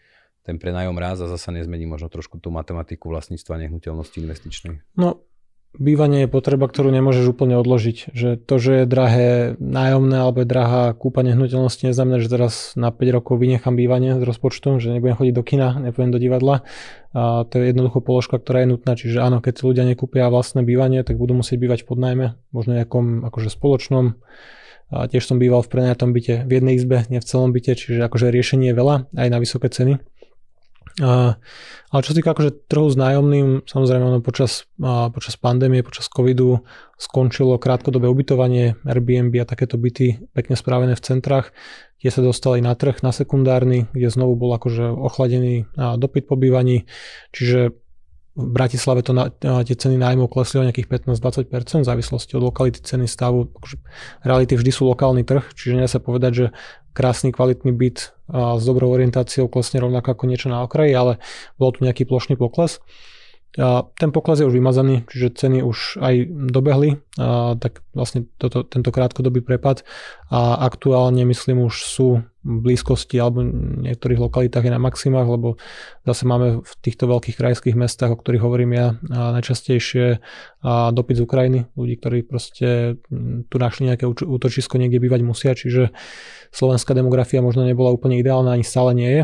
[0.48, 4.80] ten prenajom raz a zasa nezmení možno trošku tú matematiku vlastníctva nehnuteľnosti investičnej.
[4.96, 5.27] No,
[5.76, 8.16] bývanie je potreba, ktorú nemôžeš úplne odložiť.
[8.16, 9.28] Že to, že je drahé
[9.60, 14.24] nájomné alebo je drahá kúpa nehnuteľnosti, neznamená, že teraz na 5 rokov vynechám bývanie z
[14.24, 16.64] rozpočtu, že nebudem chodiť do kina, nepôjdem do divadla.
[17.12, 18.92] A to je jednoducho položka, ktorá je nutná.
[18.96, 22.70] Čiže áno, keď si ľudia nekúpia vlastné bývanie, tak budú musieť bývať v podnajme, možno
[22.72, 24.16] nejakom akože spoločnom.
[24.88, 28.00] A tiež som býval v prenajatom byte v jednej izbe, nie v celom byte, čiže
[28.08, 30.00] akože riešenie je veľa aj na vysoké ceny.
[30.98, 34.66] Ale čo sa týka akože trhu s nájomným, samozrejme ono počas,
[35.14, 36.66] počas pandémie, počas covidu
[36.98, 41.54] skončilo krátkodobé ubytovanie, Airbnb a takéto byty pekne správené v centrách,
[42.02, 46.90] kde sa dostali na trh, na sekundárny, kde znovu bol akože ochladený dopyt po bývaní,
[47.30, 47.78] čiže
[48.38, 49.34] v Bratislave to na,
[49.66, 53.50] tie ceny nájmov klesli o nejakých 15-20% v závislosti od lokality ceny stavu.
[53.50, 53.82] Akože
[54.22, 56.46] reality vždy sú lokálny trh, čiže nedá sa povedať, že
[56.98, 61.22] krásny kvalitný byt a s dobrou orientáciou klesne rovnako ako niečo na okraji, ale
[61.54, 62.82] bol tu nejaký plošný pokles.
[63.98, 67.00] Ten pokles je už vymazaný, čiže ceny už aj dobehli,
[67.58, 69.82] tak vlastne toto, tento krátkodobý prepad.
[70.28, 75.48] A aktuálne myslím už sú v blízkosti alebo v niektorých lokalitách je na maximách, lebo
[76.06, 80.22] zase máme v týchto veľkých krajských mestách, o ktorých hovorím ja, najčastejšie
[80.94, 83.00] dopyt z Ukrajiny, ľudí, ktorí proste
[83.48, 85.90] tu našli nejaké útočisko, niekde bývať musia, čiže
[86.54, 89.22] slovenská demografia možno nebola úplne ideálna, ani stále nie je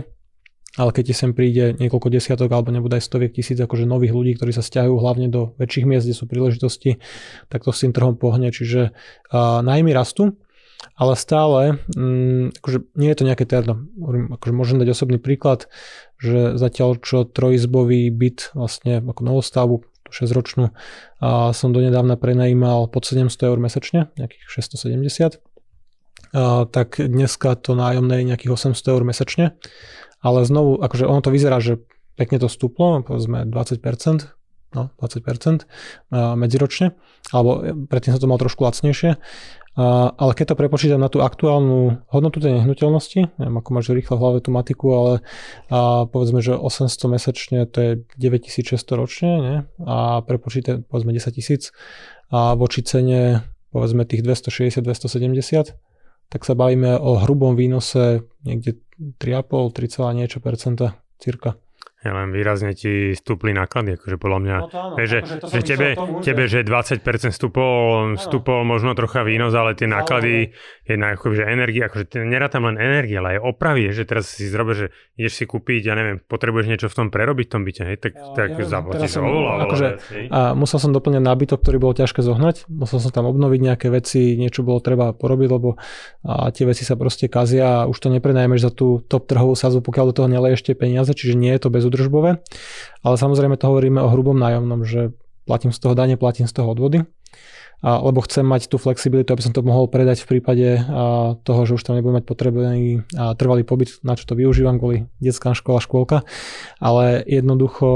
[0.75, 4.35] ale keď ti sem príde niekoľko desiatok alebo nebude aj stoviek tisíc akože nových ľudí,
[4.35, 6.99] ktorí sa stiahujú hlavne do väčších miest, kde sú príležitosti,
[7.47, 8.51] tak to s tým trhom pohne.
[8.51, 10.35] Čiže uh, najmy rastú,
[10.99, 13.87] ale stále, um, akože nie je to nejaké terno.
[14.35, 15.71] Akože môžem dať osobný príklad,
[16.19, 19.75] že zatiaľ čo trojizbový byt vlastne ako novostavu
[20.15, 20.71] 6 ročnú
[21.19, 25.54] a som donedávna prenajímal pod 700 eur mesačne, nejakých 670, a,
[26.75, 29.55] tak dneska to nájomné je nejakých 800 eur mesačne.
[30.19, 31.79] Ale znovu, akože ono to vyzerá, že
[32.19, 33.79] pekne to stúplo, povedzme 20%,
[34.75, 35.63] no 20%
[36.35, 36.99] medziročne,
[37.31, 39.21] alebo predtým sa to mal trošku lacnejšie,
[40.15, 44.23] ale keď to prepočítam na tú aktuálnu hodnotu tej nehnuteľnosti, neviem ako máš rýchlo v
[44.23, 45.13] hlave tú matiku, ale
[46.11, 49.59] povedzme, že 800 mesačne to je 9600 ročne nie?
[49.83, 51.75] a prepočítam povedzme 10 tisíc.
[52.31, 53.43] A voči cene
[53.75, 55.75] povedzme tých 260-270,
[56.29, 58.81] tak sa bavíme o hrubom výnose niekde
[59.19, 61.57] 3,5, 3, niečo percenta cirka.
[62.05, 65.47] Ja len výrazne ti stúpli náklady, akože podľa mňa, no to áno, že, akože to
[65.49, 70.53] že tebe, tomu, tebe, že 20% stúpol, stúpol možno trocha výnos, ale tie náklady,
[70.85, 74.77] je na akože energia, akože nerátam len energia, ale aj opravy, že teraz si zrobe,
[74.77, 74.87] že
[75.17, 78.13] ideš si kúpiť, ja neviem, potrebuješ niečo v tom prerobiť v tom byte, hej, tak,
[78.13, 79.87] ja, tak ja, zaplatíš sa oveľa, akože,
[80.29, 84.37] a musel som doplňať nábytok, ktorý bolo ťažké zohnať, musel som tam obnoviť nejaké veci,
[84.37, 85.81] niečo bolo treba porobiť, lebo
[86.25, 89.81] a tie veci sa proste kazia a už to neprenajmeš za tú top trhovú sazbu,
[89.85, 92.43] pokiaľ do toho neleješ tie peniaze, čiže nie je to bez údržbové.
[93.07, 95.15] Ale samozrejme to hovoríme o hrubom nájomnom, že
[95.47, 97.07] platím z toho dane, platím z toho odvody.
[97.85, 101.61] A, lebo chcem mať tú flexibilitu, aby som to mohol predať v prípade a, toho,
[101.69, 105.53] že už tam nebudem mať potrebný a, trvalý pobyt, na čo to využívam kvôli detská
[105.53, 106.25] škola, škôlka.
[106.81, 107.89] Ale jednoducho,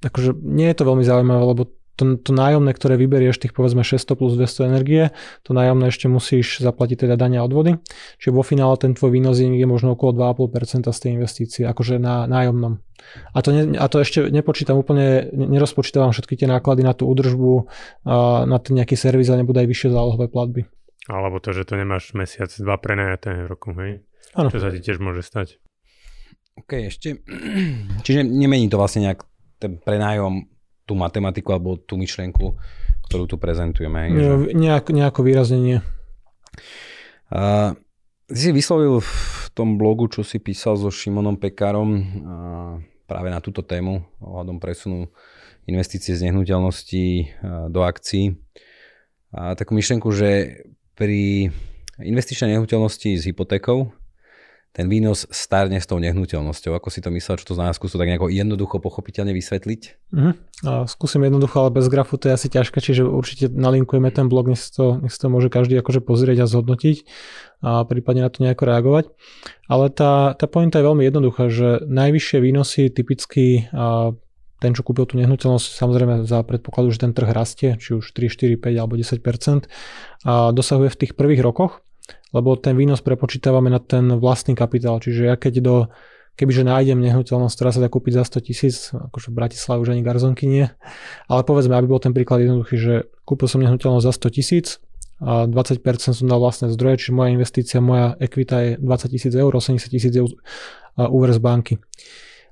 [0.00, 1.62] akože nie je to veľmi zaujímavé, lebo
[1.98, 5.10] to, to nájomné, ktoré vyberieš, tých povedzme 600 plus 200 energie,
[5.42, 7.82] to nájomné ešte musíš zaplatiť teda dania odvody.
[8.22, 11.98] Čiže vo finále ten tvoj výnos je niekde možno okolo 2,5% z tej investície, akože
[11.98, 12.78] na nájomnom.
[13.34, 17.66] A to, ne, a to ešte nepočítam úplne, nerozpočítam všetky tie náklady na tú údržbu,
[18.46, 20.70] na ten nejaký servis a nebudú aj vyššie zálohové platby.
[21.08, 24.04] Alebo to, že to nemáš mesiac, dva prenajaté v roku, hej?
[24.36, 24.52] Ano.
[24.52, 25.56] Čo sa ti tiež môže stať.
[26.58, 27.24] OK, ešte.
[28.04, 29.24] Čiže nemení to vlastne nejak
[29.56, 30.46] ten prenájom
[30.88, 32.56] tú matematiku alebo tú myšlienku,
[33.12, 34.08] ktorú tu prezentujeme.
[34.08, 34.56] Hej, že...
[34.56, 35.78] nejak, nejako výrazne nie.
[37.28, 37.76] A,
[38.32, 42.00] si vyslovil v tom blogu, čo si písal so Šimonom Pekárom a,
[43.04, 45.12] práve na túto tému ohľadom presunu
[45.68, 47.36] investície z nehnuteľností
[47.68, 48.40] do akcií.
[49.36, 50.64] A takú myšlenku, že
[50.96, 51.52] pri
[52.00, 53.92] investičnej nehnuteľnosti s hypotékou
[54.72, 56.76] ten výnos starne s tou nehnuteľnosťou.
[56.76, 57.74] Ako si to myslel, čo to znamená?
[57.74, 59.80] Skús tak nejako jednoducho, pochopiteľne vysvetliť?
[60.14, 60.32] Uh-huh.
[60.62, 64.52] A skúsim jednoducho, ale bez grafu to je asi ťažké, čiže určite nalinkujeme ten blog,
[64.52, 66.96] nech si to, nech si to môže každý akože pozrieť a zhodnotiť
[67.58, 69.04] a prípadne na to nejako reagovať.
[69.66, 74.14] Ale tá, tá pointa je veľmi jednoduchá, že najvyššie výnosy typicky a
[74.58, 78.26] ten, čo kúpil tú nehnuteľnosť, samozrejme za predpokladu, že ten trh rastie, či už 3,
[78.26, 79.22] 4, 5 alebo 10
[80.26, 81.82] a dosahuje v tých prvých rokoch
[82.32, 85.00] lebo ten výnos prepočítavame na ten vlastný kapitál.
[85.00, 85.76] Čiže ja keď do,
[86.36, 90.02] kebyže nájdem nehnuteľnosť, ktorá sa dá kúpiť za 100 tisíc, akože v Bratislave už ani
[90.06, 90.66] garzonky nie,
[91.26, 94.66] ale povedzme, aby bol ten príklad jednoduchý, že kúpil som nehnuteľnosť za 100 tisíc,
[95.18, 95.82] a 20%
[96.14, 100.14] som dal vlastné zdroje, čiže moja investícia, moja ekvita je 20 tisíc eur, 80 tisíc
[100.14, 100.30] eur
[100.94, 101.74] úver z banky.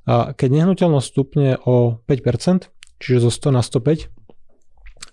[0.06, 2.66] A keď nehnuteľnosť stupne o 5%,
[2.98, 4.10] čiže zo 100 na 105,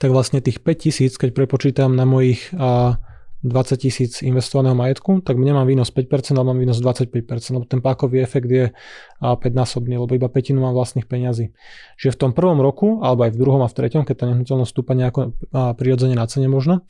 [0.02, 2.98] tak vlastne tých 5 tisíc, keď prepočítam na mojich a,
[3.44, 8.24] 20 tisíc investovaného majetku, tak nemám výnos 5%, ale mám výnos 25%, lebo ten pákový
[8.24, 8.72] efekt je
[9.20, 11.52] 5-násobný, lebo iba petinu mám vlastných peňazí.
[12.00, 14.72] Čiže v tom prvom roku, alebo aj v druhom a v treťom, keď tá nehnuteľnosť
[14.72, 16.88] stúpa nejako prirodzene na cene možno,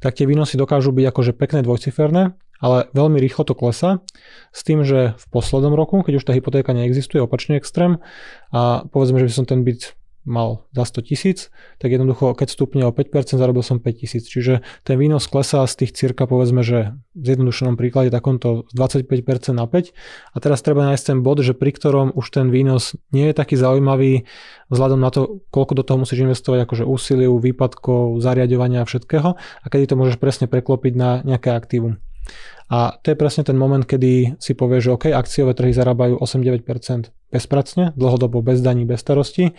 [0.00, 4.00] tak tie výnosy dokážu byť akože pekné dvojciferné, ale veľmi rýchlo to klesá
[4.56, 8.00] s tým, že v poslednom roku, keď už tá hypotéka neexistuje, opačný extrém
[8.52, 9.99] a povedzme, že by som ten byt
[10.30, 11.38] mal za 100 tisíc,
[11.82, 14.30] tak jednoducho, keď stupne o 5%, zarobil som 5 tisíc.
[14.30, 19.58] Čiže ten výnos klesá z tých cirka, povedzme, že v zjednodušenom príklade takomto z 25%
[19.58, 19.90] na 5.
[20.32, 23.58] A teraz treba nájsť ten bod, že pri ktorom už ten výnos nie je taký
[23.58, 24.24] zaujímavý
[24.70, 29.66] vzhľadom na to, koľko do toho musíš investovať, akože úsiliu, výpadkov, zariadovania a všetkého a
[29.66, 31.98] kedy to môžeš presne preklopiť na nejaké aktívum.
[32.70, 37.10] A to je presne ten moment, kedy si povieš, že OK, akciové trhy zarábajú 8-9%
[37.34, 39.58] bezpracne, dlhodobo bez daní, bez starosti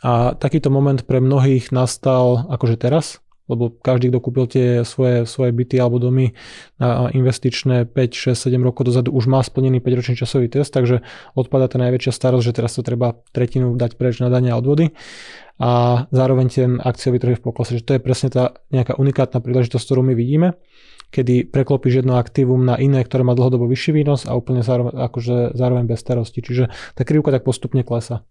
[0.00, 3.18] a takýto moment pre mnohých nastal akože teraz,
[3.50, 6.38] lebo každý, kto kúpil tie svoje, svoje byty alebo domy
[6.78, 11.02] na investičné 5, 6, 7 rokov dozadu, už má splnený 5-ročný časový test, takže
[11.34, 14.94] odpadá tá najväčšia starosť, že teraz to treba tretinu dať preč na dania a odvody
[15.58, 19.42] a zároveň ten akciový trh je v poklase, že to je presne tá nejaká unikátna
[19.42, 20.54] príležitosť, ktorú my vidíme,
[21.10, 25.58] kedy preklopíš jedno aktívum na iné, ktoré má dlhodobo vyšší výnos a úplne zároveň, akože
[25.58, 26.40] zároveň bez starosti.
[26.40, 28.22] Čiže tá krivka tak postupne klesa.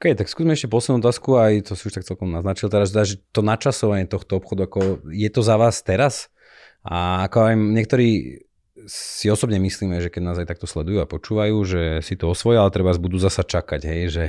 [0.00, 3.20] OK, tak skúsme ešte poslednú otázku, aj to si už tak celkom naznačil teraz, že
[3.36, 6.32] to načasovanie tohto obchodu, ako je to za vás teraz?
[6.80, 8.08] A ako aj niektorí
[8.88, 12.64] si osobne myslíme, že keď nás aj takto sledujú a počúvajú, že si to osvoja,
[12.64, 14.24] ale treba budú zasa čakať, hej, že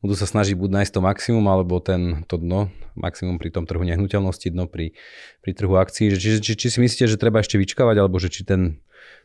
[0.00, 3.84] budú sa snažiť buď nájsť to maximum, alebo ten, to dno, maximum pri tom trhu
[3.84, 4.96] nehnuteľnosti, dno pri,
[5.44, 6.16] pri trhu akcií.
[6.16, 8.80] Či, či, či si myslíte, že treba ešte vyčkávať, alebo že či ten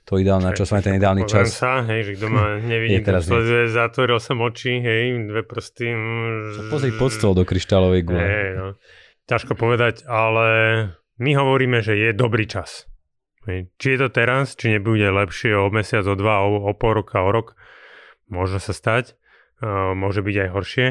[0.08, 1.51] to ideálne časovanie, ten ideálny čas.
[1.51, 5.91] sa, hej, že kto ma nevidí, teraz sleduje, zatvoril som oči, hej, dve prsty.
[5.91, 8.24] Mm, pozri pod stôl do kryštálovej gule.
[8.24, 8.68] Hej, no.
[9.28, 10.47] Ťažko povedať, ale
[11.20, 12.88] my hovoríme, že je dobrý čas.
[13.51, 13.68] Hej.
[13.76, 17.20] Či je to teraz, či nebude lepšie o mesiac, o dva, o, o pol roka,
[17.20, 17.60] o rok,
[18.32, 19.20] môže sa stať,
[19.60, 20.88] uh, môže byť aj horšie.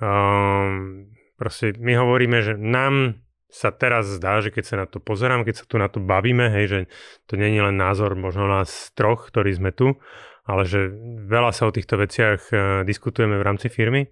[0.00, 1.08] Uh,
[1.40, 5.62] proste my hovoríme, že nám sa teraz zdá, že keď sa na to pozerám, keď
[5.62, 6.80] sa tu na to bavíme, hej, že
[7.26, 9.98] to není len názor možno nás troch, ktorí sme tu,
[10.46, 10.90] ale že
[11.26, 14.10] veľa sa o týchto veciach uh, diskutujeme v rámci firmy,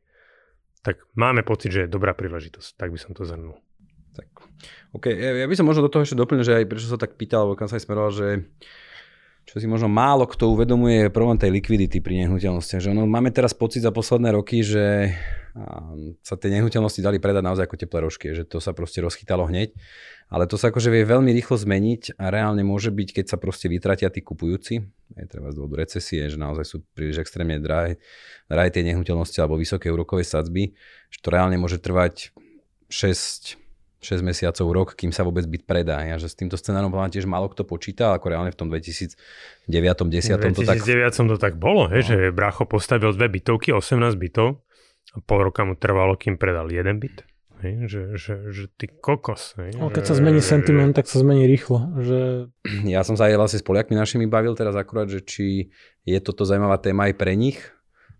[0.82, 2.78] tak máme pocit, že je dobrá príležitosť.
[2.78, 3.58] Tak by som to zhrnul.
[4.14, 4.28] Tak.
[4.94, 7.46] OK, ja by som možno do toho ešte doplnil, že aj prečo sa tak pýtal,
[7.46, 8.46] alebo kam sa aj smeroval, že
[9.48, 12.84] čo si možno málo kto uvedomuje, je problém tej likvidity pri nehnuteľnostiach.
[12.84, 15.16] Že ono, máme teraz pocit za posledné roky, že
[16.22, 19.74] sa tie nehnuteľnosti dali predať naozaj ako teplé rožky, že to sa proste rozchytalo hneď.
[20.28, 23.72] Ale to sa akože vie veľmi rýchlo zmeniť a reálne môže byť, keď sa proste
[23.72, 24.84] vytratia tí kupujúci,
[25.16, 27.96] aj treba z dôvodu recesie, že naozaj sú príliš extrémne drahé,
[28.44, 30.76] drahé tie nehnuteľnosti alebo vysoké úrokové sadzby,
[31.08, 32.36] že to reálne môže trvať
[32.92, 33.68] 6
[33.98, 35.98] 6 mesiacov, rok, kým sa vôbec byt predá.
[36.06, 39.18] Ja, že s týmto scenárom vám tiež málo kto počíta, ako reálne v tom 2009
[39.66, 40.78] 10 to tak...
[40.86, 42.06] 2009 to tak bolo, he, no.
[42.06, 44.62] že Bracho postavil dve bytovky, 18 bytov
[45.14, 47.24] a pol roka mu trvalo, kým predal jeden byt.
[47.58, 49.58] Hej, že, že, že ty kokos.
[49.58, 51.90] Hej, no, keď že, sa zmení sentiment, tak sa zmení rýchlo.
[51.98, 52.18] Že...
[52.94, 55.74] Ja som sa aj vlastne s Poliakmi našimi bavil teraz akurát, že či
[56.06, 57.58] je toto zaujímavá téma aj pre nich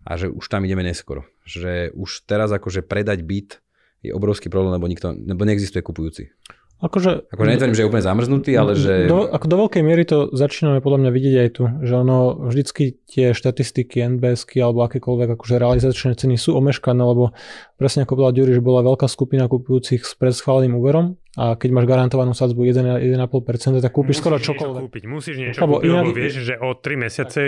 [0.03, 1.23] a že už tam ideme neskoro.
[1.47, 3.63] Že už teraz akože predať byt
[4.03, 6.31] je obrovský problém, lebo, nikto, lebo neexistuje kupujúci.
[6.79, 9.11] Akože, akože netvrdím, že je úplne zamrznutý, ale že...
[9.11, 12.95] Do, ako do veľkej miery to začíname podľa mňa vidieť aj tu, že ono vždycky
[13.03, 17.35] tie štatistiky, NBSky alebo akékoľvek akože realizačné ceny sú omeškané, lebo
[17.75, 21.85] presne ako povedal Ďuri, že bola veľká skupina kupujúcich s predschváleným úverom, a keď máš
[21.85, 24.81] garantovanú sadzbu 1,5%, tak kúpiš musíš skoro čokoľvek.
[24.89, 27.41] Kúpiť, musíš niečo Lebo kúpiť, lebo inak- vieš, že o 3 mesiace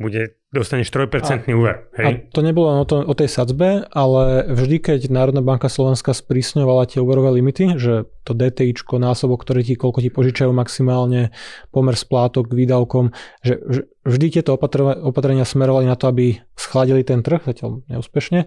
[0.00, 1.92] bude, dostaneš 3% úver.
[2.00, 2.32] A Hej?
[2.32, 7.04] to nebolo o, to, o tej sadzbe, ale vždy, keď Národná banka Slovenska sprísňovala tie
[7.04, 11.28] úverové limity, že to DTIčko, násobok, ktoré ti, koľko ti požičajú maximálne,
[11.76, 13.12] pomer splátok k výdavkom,
[13.44, 18.46] že že vždy tieto opatrenia, smerovali na to, aby schladili ten trh, zatiaľ neúspešne,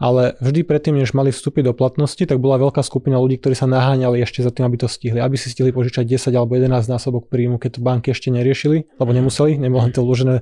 [0.00, 3.68] ale vždy predtým, než mali vstúpiť do platnosti, tak bola veľká skupina ľudí, ktorí sa
[3.68, 7.28] naháňali ešte za tým, aby to stihli, aby si stihli požičať 10 alebo 11 násobok
[7.28, 10.40] príjmu, keď to banky ešte neriešili, lebo nemuseli, nebolo to vložené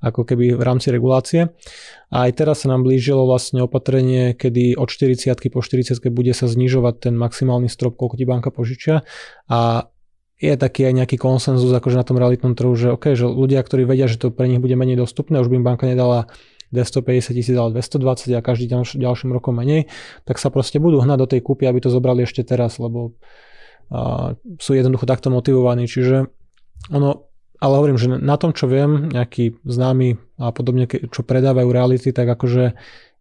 [0.00, 1.50] ako keby v rámci regulácie.
[2.14, 6.46] A aj teraz sa nám blížilo vlastne opatrenie, kedy od 40 po 40 bude sa
[6.46, 9.02] znižovať ten maximálny strop, koľko ti banka požičia.
[9.50, 9.90] A
[10.36, 13.88] je taký aj nejaký konsenzus akože na tom realitnom trhu, že, okay, že ľudia, ktorí
[13.88, 16.28] vedia, že to pre nich bude menej dostupné, už by im banka nedala
[16.76, 19.88] 250 tisíc, ale 220 a každý ďalš, ďalším rokom menej,
[20.28, 23.16] tak sa proste budú hnať do tej kúpy, aby to zobrali ešte teraz, lebo
[23.88, 25.88] a, sú jednoducho takto motivovaní.
[25.88, 26.28] Čiže
[26.92, 32.12] ono, ale hovorím, že na tom, čo viem, nejaký známy a podobne, čo predávajú reality,
[32.12, 32.76] tak akože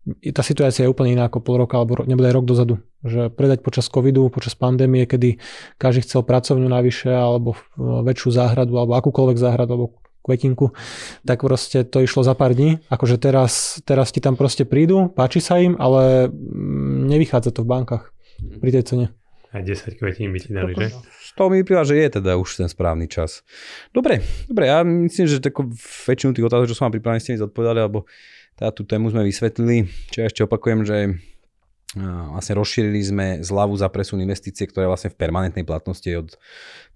[0.05, 2.75] tá situácia je úplne iná ako pol roka alebo nebude aj rok dozadu.
[3.05, 5.37] Že predať počas covidu, počas pandémie, kedy
[5.77, 9.87] každý chcel pracovňu navyše alebo v- väčšiu záhradu alebo akúkoľvek záhradu alebo
[10.25, 10.73] kvetinku,
[11.21, 12.81] tak proste to išlo za pár dní.
[12.89, 17.69] Akože teraz, teraz ti tam proste prídu, páči sa im, ale mm, nevychádza to v
[17.69, 18.09] bankách
[18.57, 19.05] pri tej cene.
[19.53, 20.91] Aj 10 kvetín by ti dali, že?
[20.99, 23.45] Z toho mi vyplýva, že je teda už ten správny čas.
[23.95, 24.19] Dobre,
[24.51, 25.71] dobre, ja myslím, že tako
[26.09, 28.03] väčšinu tých otázok, čo som vám pripravený, ste mi zodpovedali, alebo
[28.59, 29.87] teda tú tému sme vysvetlili.
[30.11, 31.07] Čo ja ešte opakujem, že a,
[31.95, 36.35] vlastne rozšírili sme zľavu za presun investície, ktoré vlastne v permanentnej platnosti od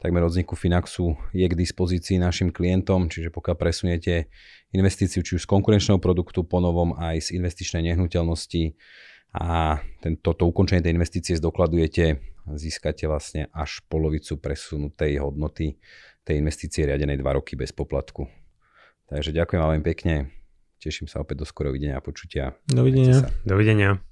[0.03, 4.27] takmer od vzniku Finaxu je k dispozícii našim klientom, čiže pokiaľ presuniete
[4.75, 8.75] investíciu či už z konkurenčného produktu po novom aj z investičnej nehnuteľnosti
[9.39, 12.19] a tento, to ukončenie tej investície zdokladujete,
[12.49, 15.77] získate vlastne až polovicu presunutej hodnoty
[16.25, 18.27] tej investície riadenej 2 roky bez poplatku.
[19.09, 20.13] Takže ďakujem vám veľmi pekne,
[20.81, 22.57] teším sa opäť do skorého videnia a počutia.
[22.69, 23.25] Dovidenia.
[23.45, 24.08] Dovidenia.